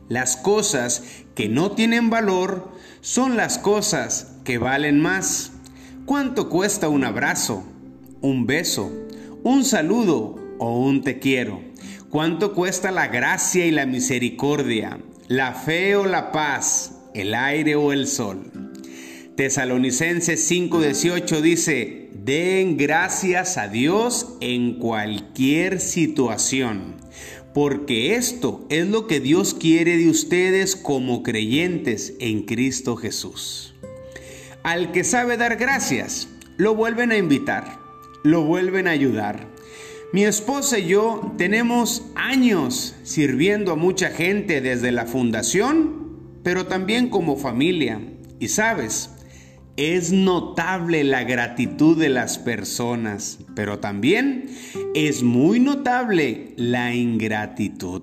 Las 0.09 0.37
cosas 0.37 1.05
que 1.35 1.49
no 1.49 1.73
tienen 1.73 2.11
valor 2.11 2.73
son 3.01 3.37
las 3.37 3.59
cosas 3.59 4.37
que 4.45 4.59
valen 4.59 5.01
más. 5.01 5.53
¿Cuánto 6.07 6.49
cuesta 6.49 6.89
un 6.89 7.05
abrazo, 7.05 7.64
un 8.20 8.47
beso? 8.47 8.93
un 9.45 9.64
saludo 9.64 10.37
o 10.59 10.79
un 10.79 11.03
te 11.03 11.18
quiero. 11.18 11.61
¿Cuánto 12.11 12.55
cuesta 12.55 12.91
la 12.91 13.09
gracia 13.09 13.66
y 13.66 13.70
la 13.70 13.87
misericordia, 13.87 14.99
la 15.29 15.55
fe 15.55 15.97
o 15.97 16.07
la 16.07 16.31
paz, 16.31 17.01
el 17.14 17.35
aire 17.35 17.75
o 17.75 17.93
el 17.93 18.07
sol? 18.07 18.72
Tesalonicenses 19.37 20.51
5:18 20.51 21.41
dice, 21.41 22.11
den 22.12 22.76
gracias 22.76 23.57
a 23.59 23.68
Dios 23.68 24.37
en 24.41 24.78
cualquier 24.78 25.80
situación, 25.80 26.97
porque 27.55 28.14
esto 28.14 28.66
es 28.70 28.87
lo 28.87 29.07
que 29.07 29.20
Dios 29.20 29.55
quiere 29.55 29.97
de 29.97 30.09
ustedes 30.09 30.76
como 30.76 31.22
creyentes 31.22 32.14
en 32.20 32.43
Cristo 32.43 32.97
Jesús. 32.97 33.74
Al 34.62 34.93
que 34.93 35.05
sabe 35.05 35.37
dar 35.37 35.57
gracias, 35.57 36.28
lo 36.57 36.74
vuelven 36.74 37.11
a 37.11 37.16
invitar 37.16 37.83
lo 38.22 38.45
vuelven 38.45 38.87
a 38.87 38.93
ayudar. 38.93 39.49
Mi 40.12 40.24
esposa 40.24 40.78
y 40.78 40.89
yo 40.89 41.33
tenemos 41.39 42.05
años 42.14 42.95
sirviendo 43.03 43.72
a 43.72 43.76
mucha 43.76 44.11
gente 44.11 44.61
desde 44.61 44.93
la 44.93 45.07
fundación, 45.07 46.39
pero 46.43 46.66
también 46.66 47.09
como 47.09 47.37
familia. 47.37 48.01
Y 48.39 48.49
sabes, 48.49 49.11
es 49.77 50.12
notable 50.12 51.03
la 51.05 51.25
gratitud 51.25 51.99
de 51.99 52.11
las 52.11 52.39
personas, 52.39 53.39
pero 53.55 53.79
también 53.79 54.51
es 54.95 55.23
muy 55.23 55.61
notable 55.61 56.53
la 56.57 56.95
ingratitud. 56.95 58.03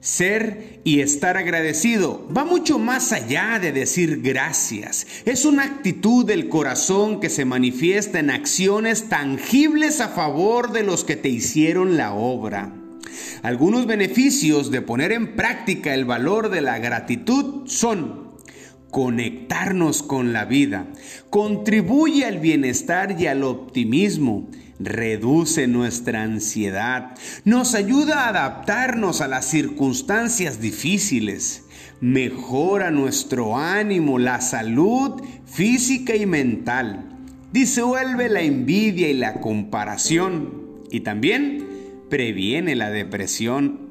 Ser 0.00 0.80
y 0.82 0.98
estar 0.98 1.36
agradecido 1.36 2.28
va 2.36 2.44
mucho 2.44 2.80
más 2.80 3.12
allá 3.12 3.60
de 3.60 3.70
decir 3.70 4.20
gracias. 4.20 5.06
Es 5.24 5.44
una 5.44 5.62
actitud 5.62 6.26
del 6.26 6.48
corazón 6.48 7.20
que 7.20 7.30
se 7.30 7.44
manifiesta 7.44 8.18
en 8.18 8.30
acciones 8.30 9.08
tangibles 9.08 10.00
a 10.00 10.08
favor 10.08 10.72
de 10.72 10.82
los 10.82 11.04
que 11.04 11.14
te 11.14 11.28
hicieron 11.28 11.96
la 11.96 12.14
obra. 12.14 12.74
Algunos 13.42 13.86
beneficios 13.86 14.72
de 14.72 14.82
poner 14.82 15.12
en 15.12 15.36
práctica 15.36 15.94
el 15.94 16.04
valor 16.04 16.50
de 16.50 16.62
la 16.62 16.78
gratitud 16.78 17.66
son 17.66 18.21
conectarnos 18.92 20.04
con 20.04 20.32
la 20.32 20.44
vida, 20.44 20.86
contribuye 21.30 22.26
al 22.26 22.38
bienestar 22.38 23.16
y 23.18 23.26
al 23.26 23.42
optimismo, 23.42 24.48
reduce 24.78 25.66
nuestra 25.66 26.22
ansiedad, 26.22 27.16
nos 27.44 27.74
ayuda 27.74 28.20
a 28.20 28.28
adaptarnos 28.28 29.20
a 29.20 29.28
las 29.28 29.46
circunstancias 29.46 30.60
difíciles, 30.60 31.64
mejora 32.00 32.90
nuestro 32.90 33.56
ánimo, 33.58 34.18
la 34.18 34.40
salud 34.40 35.22
física 35.46 36.14
y 36.14 36.26
mental, 36.26 37.18
disuelve 37.52 38.28
la 38.28 38.42
envidia 38.42 39.08
y 39.08 39.14
la 39.14 39.40
comparación. 39.40 40.60
Y 40.90 41.00
también 41.00 41.66
previene 42.10 42.74
la 42.74 42.90
depresión. 42.90 43.81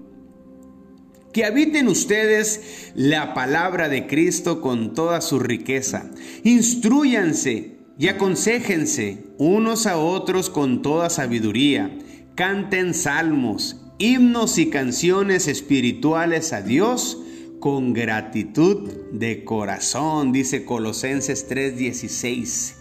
Que 1.34 1.46
habiten 1.46 1.88
ustedes 1.88 2.92
la 2.94 3.34
palabra 3.34 3.88
de 3.88 4.06
Cristo 4.06 4.60
con 4.60 4.94
toda 4.94 5.22
su 5.22 5.40
riqueza. 5.40 6.12
Instruyanse 6.44 7.78
y 7.98 8.10
aconséjense 8.10 9.24
unos 9.38 9.88
a 9.88 9.98
otros 9.98 10.50
con 10.50 10.82
toda 10.82 11.10
sabiduría. 11.10 11.98
Canten 12.36 12.94
salmos, 12.94 13.78
himnos 13.98 14.58
y 14.58 14.70
canciones 14.70 15.48
espirituales 15.48 16.52
a 16.52 16.62
Dios 16.62 17.20
con 17.60 17.94
gratitud 17.94 18.92
de 19.12 19.46
corazón, 19.46 20.34
dice 20.34 20.66
Colosenses 20.66 21.48
3:16. 21.48 22.76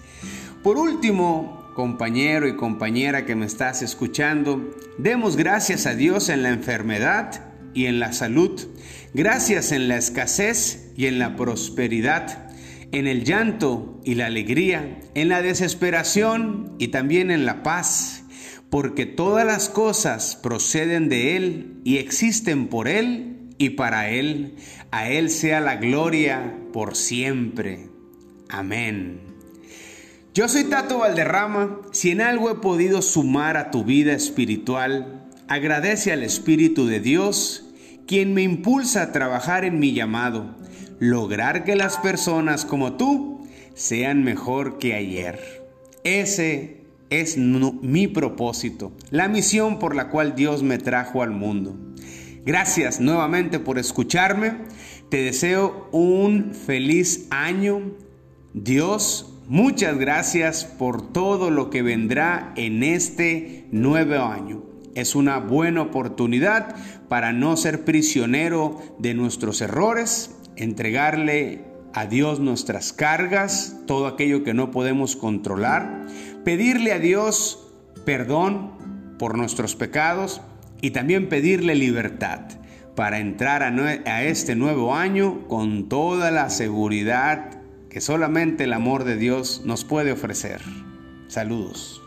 Por 0.64 0.78
último, 0.78 1.70
compañero 1.76 2.48
y 2.48 2.56
compañera 2.56 3.26
que 3.26 3.36
me 3.36 3.46
estás 3.46 3.82
escuchando, 3.82 4.74
demos 4.98 5.36
gracias 5.36 5.86
a 5.86 5.94
Dios 5.94 6.30
en 6.30 6.42
la 6.42 6.48
enfermedad 6.48 7.49
y 7.74 7.86
en 7.86 8.00
la 8.00 8.12
salud, 8.12 8.60
gracias 9.14 9.72
en 9.72 9.88
la 9.88 9.96
escasez 9.96 10.92
y 10.96 11.06
en 11.06 11.18
la 11.18 11.36
prosperidad 11.36 12.50
en 12.92 13.06
el 13.06 13.24
llanto 13.24 14.00
y 14.04 14.14
la 14.14 14.26
alegría, 14.26 15.00
en 15.14 15.28
la 15.28 15.42
desesperación 15.42 16.74
y 16.78 16.88
también 16.88 17.30
en 17.30 17.46
la 17.46 17.62
paz, 17.62 18.24
porque 18.68 19.06
todas 19.06 19.46
las 19.46 19.68
cosas 19.68 20.36
proceden 20.36 21.08
de 21.08 21.36
Él 21.36 21.80
y 21.84 21.98
existen 21.98 22.68
por 22.68 22.88
Él 22.88 23.48
y 23.58 23.70
para 23.70 24.10
Él. 24.10 24.54
A 24.90 25.08
Él 25.08 25.30
sea 25.30 25.60
la 25.60 25.76
gloria 25.76 26.56
por 26.72 26.96
siempre. 26.96 27.88
Amén. 28.48 29.20
Yo 30.34 30.48
soy 30.48 30.64
Tato 30.64 30.98
Valderrama. 30.98 31.80
Si 31.92 32.10
en 32.10 32.20
algo 32.20 32.50
he 32.50 32.56
podido 32.56 33.02
sumar 33.02 33.56
a 33.56 33.70
tu 33.70 33.84
vida 33.84 34.12
espiritual, 34.12 35.19
agradece 35.50 36.12
al 36.12 36.22
Espíritu 36.22 36.86
de 36.86 37.00
Dios, 37.00 37.64
quien 38.06 38.34
me 38.34 38.42
impulsa 38.42 39.02
a 39.02 39.12
trabajar 39.12 39.64
en 39.64 39.80
mi 39.80 39.92
llamado 39.92 40.54
lograr 41.00 41.64
que 41.64 41.74
las 41.74 41.96
personas 41.96 42.64
como 42.64 42.92
tú 42.92 43.48
sean 43.74 44.22
mejor 44.22 44.78
que 44.78 44.94
ayer. 44.94 45.66
Ese 46.04 46.84
es 47.10 47.36
mi 47.36 48.06
propósito, 48.06 48.92
la 49.10 49.26
misión 49.26 49.80
por 49.80 49.96
la 49.96 50.08
cual 50.08 50.36
Dios 50.36 50.62
me 50.62 50.78
trajo 50.78 51.20
al 51.20 51.32
mundo. 51.32 51.76
Gracias 52.46 53.00
nuevamente 53.00 53.58
por 53.58 53.76
escucharme. 53.78 54.52
Te 55.08 55.16
deseo 55.16 55.88
un 55.90 56.54
feliz 56.54 57.26
año. 57.30 57.96
Dios, 58.54 59.34
muchas 59.48 59.98
gracias 59.98 60.64
por 60.64 61.12
todo 61.12 61.50
lo 61.50 61.70
que 61.70 61.82
vendrá 61.82 62.52
en 62.56 62.84
este 62.84 63.66
nuevo 63.72 64.24
año. 64.24 64.69
Es 65.00 65.14
una 65.14 65.38
buena 65.38 65.80
oportunidad 65.80 66.76
para 67.08 67.32
no 67.32 67.56
ser 67.56 67.86
prisionero 67.86 68.82
de 68.98 69.14
nuestros 69.14 69.62
errores, 69.62 70.36
entregarle 70.56 71.64
a 71.94 72.04
Dios 72.04 72.38
nuestras 72.38 72.92
cargas, 72.92 73.78
todo 73.86 74.06
aquello 74.06 74.44
que 74.44 74.52
no 74.52 74.70
podemos 74.70 75.16
controlar, 75.16 76.06
pedirle 76.44 76.92
a 76.92 76.98
Dios 76.98 77.66
perdón 78.04 79.16
por 79.18 79.38
nuestros 79.38 79.74
pecados 79.74 80.42
y 80.82 80.90
también 80.90 81.30
pedirle 81.30 81.74
libertad 81.74 82.40
para 82.94 83.20
entrar 83.20 83.62
a, 83.62 84.22
este 84.24 84.54
nuevo 84.54 84.94
año 84.94 85.48
con 85.48 85.88
toda 85.88 86.30
la 86.30 86.50
seguridad 86.50 87.62
que 87.88 88.02
solamente 88.02 88.64
el 88.64 88.74
amor 88.74 89.04
de 89.04 89.16
Dios 89.16 89.62
nos 89.64 89.86
puede 89.86 90.12
ofrecer. 90.12 90.60
Saludos. 91.28 92.02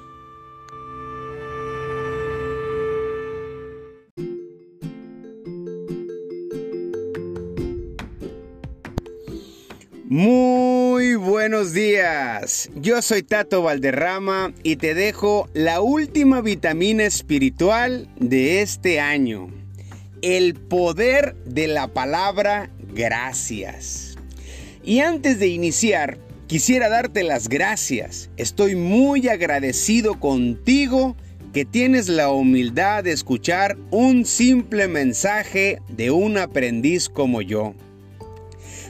Muy 10.16 11.16
buenos 11.16 11.74
días, 11.74 12.70
yo 12.76 13.02
soy 13.02 13.24
Tato 13.24 13.64
Valderrama 13.64 14.54
y 14.62 14.76
te 14.76 14.94
dejo 14.94 15.50
la 15.56 15.82
última 15.82 16.42
vitamina 16.42 17.04
espiritual 17.04 18.08
de 18.20 18.62
este 18.62 19.00
año, 19.00 19.48
el 20.22 20.54
poder 20.54 21.34
de 21.46 21.66
la 21.66 21.88
palabra 21.88 22.70
gracias. 22.94 24.16
Y 24.84 25.00
antes 25.00 25.40
de 25.40 25.48
iniciar, 25.48 26.20
quisiera 26.46 26.90
darte 26.90 27.24
las 27.24 27.50
gracias, 27.50 28.30
estoy 28.38 28.76
muy 28.76 29.28
agradecido 29.30 30.20
contigo 30.20 31.18
que 31.54 31.66
tienes 31.66 32.08
la 32.08 32.30
humildad 32.30 33.04
de 33.04 33.14
escuchar 33.14 33.78
un 33.90 34.26
simple 34.26 34.88
mensaje 34.88 35.80
de 35.90 36.12
un 36.12 36.38
aprendiz 36.38 37.10
como 37.10 37.42
yo. 37.42 37.74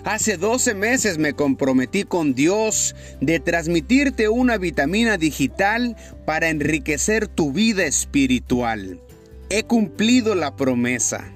Hace 0.06 0.36
12 0.36 0.74
meses 0.76 1.18
me 1.18 1.34
comprometí 1.34 2.04
con 2.04 2.34
Dios 2.34 2.94
de 3.22 3.40
transmitirte 3.40 4.28
una 4.28 4.58
vitamina 4.58 5.18
digital 5.18 5.96
para 6.26 6.50
enriquecer 6.50 7.30
tu 7.30 7.54
vida 7.54 7.86
espiritual. 7.86 9.00
He 9.50 9.64
cumplido 9.64 10.36
la 10.36 10.58
promesa. 10.58 11.32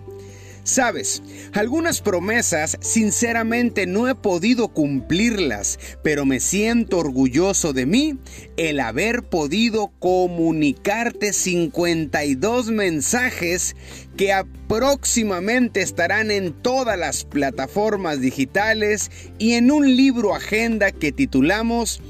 Sabes, 0.68 1.24
algunas 1.53 2.01
promesas 2.01 2.78
sinceramente 2.82 3.88
no 3.88 4.09
he 4.09 4.15
podido 4.15 4.68
cumplirlas, 4.68 5.80
pero 6.03 6.26
me 6.26 6.41
siento 6.41 6.97
orgulloso 6.97 7.72
de 7.72 7.86
mí 7.86 8.18
el 8.57 8.82
haber 8.82 9.24
podido 9.24 9.93
comunicarte 9.99 11.32
52 11.32 12.72
mensajes 12.72 13.78
que 14.18 14.34
próximamente 14.68 15.82
estarán 15.82 16.32
en 16.32 16.51
todas 16.51 16.99
las 16.99 17.24
plataformas 17.24 18.20
digitales 18.20 19.09
y 19.39 19.53
en 19.53 19.72
un 19.72 19.95
libro 19.95 20.36
agenda 20.36 20.91
que 20.91 21.13
titulamos 21.13 22.01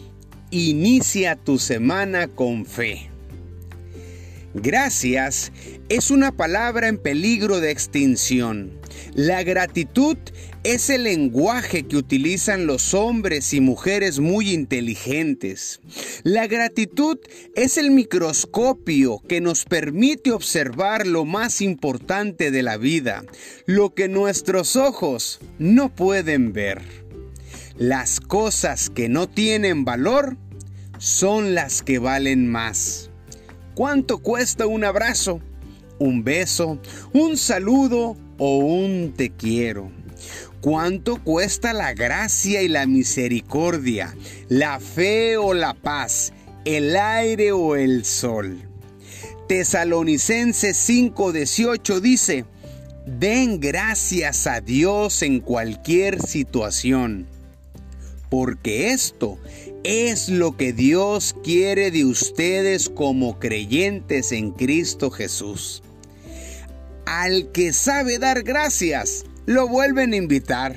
Inicia 0.49 1.36
tu 1.36 1.60
semana 1.60 2.28
con 2.28 2.66
fe. 2.66 3.12
Gracias 4.62 5.51
es 5.88 6.10
una 6.10 6.32
palabra 6.32 6.88
en 6.88 6.97
peligro 6.97 7.60
de 7.60 7.70
extinción. 7.70 8.72
La 9.14 9.43
gratitud 9.43 10.18
es 10.64 10.89
el 10.89 11.03
lenguaje 11.03 11.84
que 11.84 11.95
utilizan 11.95 12.66
los 12.66 12.95
hombres 12.95 13.53
y 13.53 13.62
mujeres 13.62 14.20
muy 14.20 14.51
inteligentes. 14.51 15.80
La 16.24 16.47
gratitud 16.47 17.20
es 17.55 17.78
el 17.78 17.91
microscopio 17.91 19.22
que 19.28 19.41
nos 19.41 19.64
permite 19.64 20.32
observar 20.32 21.05
lo 21.05 21.24
más 21.24 21.62
importante 21.62 22.49
de 22.49 22.64
la 22.64 22.78
vida, 22.78 23.24
lo 23.68 23.93
que 23.93 24.08
nuestros 24.08 24.76
ojos 24.76 25.39
no 25.60 25.93
pueden 25.93 26.51
ver. 26.51 26.82
Las 27.78 28.20
cosas 28.20 28.89
que 28.89 29.08
no 29.08 29.30
tienen 29.30 29.86
valor 29.86 30.36
son 30.97 31.53
las 31.53 31.84
que 31.84 31.99
valen 31.99 32.47
más. 32.47 33.12
¿Cuánto 33.78 34.18
cuesta 34.18 34.66
un 34.66 34.84
abrazo, 34.84 35.40
un 36.00 36.24
beso, 36.24 36.80
un 37.14 37.38
saludo 37.38 38.18
o 38.40 38.58
un 38.58 39.14
te 39.16 39.30
quiero? 39.30 39.92
¿Cuánto 40.62 41.24
cuesta 41.24 41.74
la 41.74 41.94
gracia 41.94 42.64
y 42.64 42.70
la 42.70 42.88
misericordia, 42.88 44.16
la 44.50 44.80
fe 44.80 45.38
o 45.38 45.54
la 45.54 45.76
paz, 45.76 46.34
el 46.66 46.96
aire 46.96 47.52
o 47.52 47.76
el 47.76 48.04
sol? 48.04 48.58
Tesalonicenses 49.48 50.76
5:18 50.90 52.00
dice, 52.00 52.46
den 53.06 53.60
gracias 53.60 54.48
a 54.48 54.60
Dios 54.60 55.22
en 55.22 55.40
cualquier 55.40 56.20
situación, 56.20 57.28
porque 58.32 58.90
esto 58.90 59.38
es 59.84 60.30
lo 60.30 60.58
que 60.58 60.74
Dios 60.74 61.36
quiere 61.44 61.92
de 61.92 62.06
ustedes 62.06 62.90
como 62.90 63.40
creyentes 63.40 64.32
en 64.32 64.52
Cristo 64.52 65.12
Jesús. 65.12 65.84
al 67.06 67.52
que 67.54 67.72
sabe 67.72 68.20
dar 68.20 68.44
gracias, 68.44 69.24
lo 69.46 69.70
vuelven 69.70 70.12
a 70.12 70.18
invitar, 70.18 70.76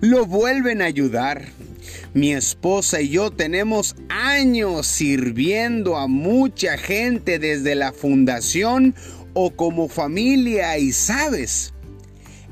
lo 0.00 0.26
vuelven 0.26 0.82
a 0.82 0.86
ayudar. 0.86 1.50
Mi 2.14 2.32
esposa 2.32 3.00
y 3.00 3.10
yo 3.10 3.30
tenemos 3.30 3.94
años 4.08 4.88
sirviendo 4.88 5.96
a 5.96 6.08
mucha 6.08 6.76
gente 6.76 7.38
desde 7.38 7.76
la 7.76 7.92
fundación 7.92 8.96
o 9.34 9.52
como 9.52 9.88
familia 9.88 10.76
y 10.78 10.92
sabes, 10.92 11.72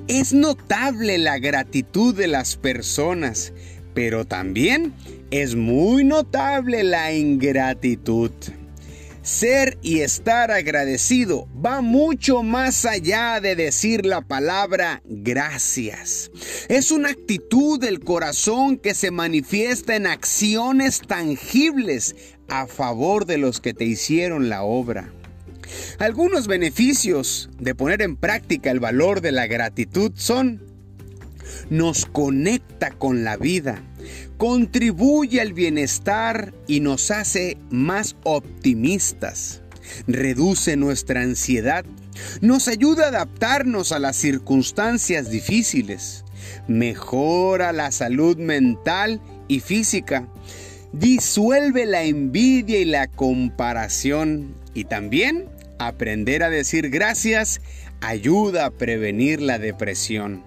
es 0.08 0.32
notable 0.32 1.18
la 1.18 1.38
gratitud 1.38 2.14
de 2.14 2.28
las 2.28 2.56
personas, 2.56 3.52
pero 3.92 4.24
también 4.24 4.94
es 5.30 5.54
muy 5.54 6.04
notable 6.04 6.82
la 6.82 7.12
ingratitud. 7.12 8.32
Ser 9.22 9.78
y 9.82 10.00
estar 10.00 10.50
agradecido 10.50 11.46
va 11.64 11.82
mucho 11.82 12.42
más 12.42 12.86
allá 12.86 13.38
de 13.40 13.54
decir 13.54 14.06
la 14.06 14.22
palabra 14.22 15.02
gracias. 15.04 16.30
Es 16.68 16.90
una 16.90 17.10
actitud 17.10 17.78
del 17.78 18.00
corazón 18.00 18.78
que 18.78 18.94
se 18.94 19.10
manifiesta 19.10 19.94
en 19.94 20.06
acciones 20.06 21.02
tangibles 21.06 22.16
a 22.48 22.66
favor 22.66 23.26
de 23.26 23.38
los 23.38 23.60
que 23.60 23.74
te 23.74 23.84
hicieron 23.84 24.48
la 24.48 24.62
obra. 24.62 25.12
Algunos 25.98 26.48
beneficios 26.48 27.50
de 27.58 27.74
poner 27.74 28.02
en 28.02 28.16
práctica 28.16 28.70
el 28.70 28.80
valor 28.80 29.20
de 29.20 29.32
la 29.32 29.46
gratitud 29.46 30.12
son 30.16 30.70
nos 31.68 32.06
conecta 32.06 32.90
con 32.90 33.22
la 33.22 33.36
vida, 33.36 33.82
contribuye 34.40 35.38
al 35.42 35.52
bienestar 35.52 36.54
y 36.66 36.80
nos 36.80 37.10
hace 37.10 37.58
más 37.68 38.16
optimistas, 38.22 39.60
reduce 40.06 40.78
nuestra 40.78 41.20
ansiedad, 41.20 41.84
nos 42.40 42.66
ayuda 42.66 43.04
a 43.04 43.08
adaptarnos 43.08 43.92
a 43.92 43.98
las 43.98 44.16
circunstancias 44.16 45.28
difíciles, 45.28 46.24
mejora 46.68 47.74
la 47.74 47.92
salud 47.92 48.38
mental 48.38 49.20
y 49.46 49.60
física, 49.60 50.26
disuelve 50.94 51.84
la 51.84 52.04
envidia 52.04 52.80
y 52.80 52.86
la 52.86 53.08
comparación. 53.08 54.54
Y 54.72 54.84
también 54.84 55.50
aprender 55.78 56.42
a 56.44 56.48
decir 56.48 56.88
gracias 56.88 57.60
ayuda 58.00 58.66
a 58.66 58.70
prevenir 58.70 59.40
la 59.40 59.58
depresión. 59.58 60.44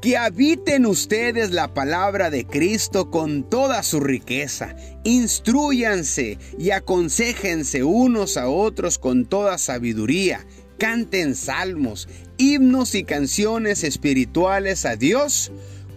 Que 0.00 0.16
habiten 0.16 0.86
ustedes 0.86 1.50
la 1.50 1.72
palabra 1.72 2.30
de 2.30 2.44
Cristo 2.44 3.10
con 3.10 3.48
toda 3.48 3.82
su 3.82 4.00
riqueza. 4.00 4.76
Instruyanse 5.04 6.38
y 6.58 6.70
aconsejense 6.70 7.84
unos 7.84 8.36
a 8.36 8.48
otros 8.48 8.98
con 8.98 9.24
toda 9.24 9.58
sabiduría. 9.58 10.46
Canten 10.78 11.34
salmos, 11.34 12.08
himnos 12.36 12.94
y 12.94 13.04
canciones 13.04 13.84
espirituales 13.84 14.84
a 14.84 14.96
Dios 14.96 15.52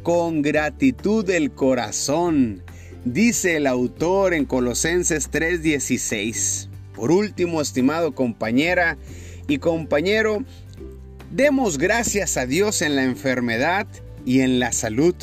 con 0.07 0.41
gratitud 0.41 1.25
del 1.25 1.51
corazón, 1.51 2.63
dice 3.03 3.57
el 3.57 3.67
autor 3.67 4.33
en 4.33 4.45
Colosenses 4.45 5.29
3:16. 5.29 6.69
Por 6.95 7.11
último, 7.11 7.59
estimado 7.59 8.15
compañera 8.15 8.97
y 9.49 9.57
compañero, 9.57 10.45
Demos 11.31 11.77
gracias 11.77 12.37
a 12.37 12.45
Dios 12.45 12.81
en 12.81 12.95
la 12.95 13.03
enfermedad 13.03 13.85
y 14.25 14.41
en 14.41 14.59
la 14.59 14.71
salud, 14.71 15.15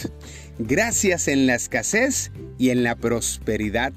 gracias 0.59 1.29
en 1.29 1.47
la 1.47 1.55
escasez 1.55 2.31
y 2.59 2.71
en 2.71 2.83
la 2.83 2.95
prosperidad, 2.95 3.93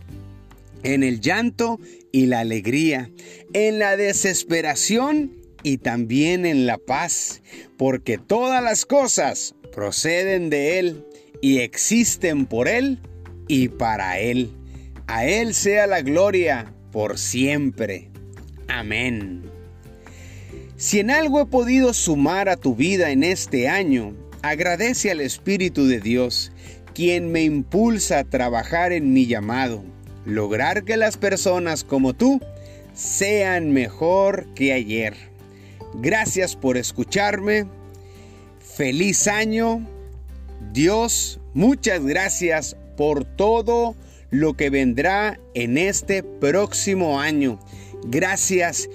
en 0.84 1.04
el 1.04 1.20
llanto 1.20 1.80
y 2.12 2.28
la 2.28 2.40
alegría, 2.40 3.12
en 3.54 3.80
la 3.80 3.98
desesperación 3.98 5.34
y 5.64 5.80
también 5.80 6.46
en 6.46 6.66
la 6.66 6.78
paz, 6.78 7.42
porque 7.78 8.18
todas 8.18 8.64
las 8.64 8.86
cosas 8.86 9.56
proceden 9.74 10.50
de 10.50 10.80
Él 10.80 11.06
y 11.42 11.60
existen 11.60 12.46
por 12.46 12.70
Él 12.70 13.00
y 13.50 13.68
para 13.68 14.18
Él. 14.20 14.50
A 15.08 15.26
Él 15.26 15.54
sea 15.54 15.88
la 15.88 16.02
gloria 16.02 16.74
por 16.92 17.18
siempre. 17.18 18.10
Amén. 18.68 19.57
Si 20.78 21.00
en 21.00 21.10
algo 21.10 21.42
he 21.42 21.46
podido 21.48 21.92
sumar 21.92 22.50
a 22.50 22.56
tu 22.56 22.76
vida 22.76 23.10
en 23.10 23.24
este 23.24 23.68
año, 23.68 24.14
agradece 24.44 25.10
al 25.10 25.22
Espíritu 25.22 25.88
de 25.88 26.00
Dios, 26.00 26.52
quien 26.94 27.32
me 27.32 27.42
impulsa 27.44 28.20
a 28.20 28.24
trabajar 28.24 28.92
en 28.92 29.12
mi 29.12 29.26
llamado, 29.26 29.84
lograr 30.24 30.84
que 30.84 30.96
las 30.96 31.18
personas 31.18 31.84
como 31.84 32.14
tú 32.14 32.40
sean 32.94 33.72
mejor 33.72 34.46
que 34.54 34.72
ayer. 34.72 35.16
Gracias 35.96 36.56
por 36.56 36.78
escucharme. 36.78 37.66
Feliz 38.60 39.28
año. 39.28 39.84
Dios, 40.74 41.40
muchas 41.56 42.06
gracias 42.06 42.78
por 42.96 43.26
todo 43.26 43.96
lo 44.30 44.54
que 44.54 44.70
vendrá 44.70 45.40
en 45.56 45.80
este 45.80 46.22
próximo 46.22 47.20
año. 47.20 47.60
Gracias 48.04 48.88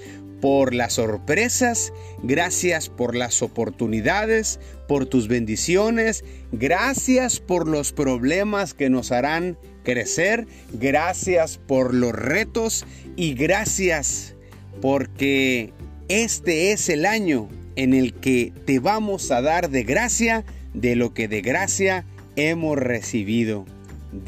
por 0.42 0.74
las 0.74 0.94
sorpresas, 0.94 1.92
gracias 2.24 2.88
por 2.88 3.14
las 3.14 3.42
oportunidades, 3.42 4.58
por 4.88 5.06
tus 5.06 5.28
bendiciones, 5.28 6.24
gracias 6.50 7.38
por 7.38 7.68
los 7.68 7.92
problemas 7.92 8.74
que 8.74 8.90
nos 8.90 9.12
harán 9.12 9.56
crecer, 9.84 10.48
gracias 10.72 11.58
por 11.58 11.94
los 11.94 12.12
retos 12.12 12.84
y 13.14 13.34
gracias 13.34 14.34
porque 14.80 15.72
este 16.08 16.72
es 16.72 16.88
el 16.88 17.06
año 17.06 17.48
en 17.76 17.94
el 17.94 18.12
que 18.12 18.52
te 18.66 18.80
vamos 18.80 19.30
a 19.30 19.42
dar 19.42 19.70
de 19.70 19.84
gracia 19.84 20.44
de 20.74 20.96
lo 20.96 21.14
que 21.14 21.28
de 21.28 21.40
gracia 21.40 22.04
hemos 22.34 22.76
recibido. 22.78 23.64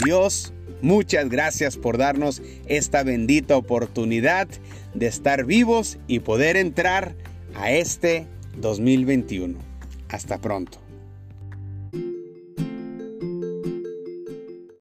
Dios, 0.04 0.52
muchas 0.82 1.28
gracias 1.28 1.76
por 1.76 1.98
darnos 1.98 2.42
esta 2.66 3.02
bendita 3.02 3.56
oportunidad 3.56 4.48
de 4.94 5.06
estar 5.06 5.44
vivos 5.44 5.98
y 6.06 6.20
poder 6.20 6.56
entrar 6.56 7.14
a 7.54 7.72
este 7.72 8.26
2021. 8.56 9.58
Hasta 10.08 10.40
pronto. 10.40 10.83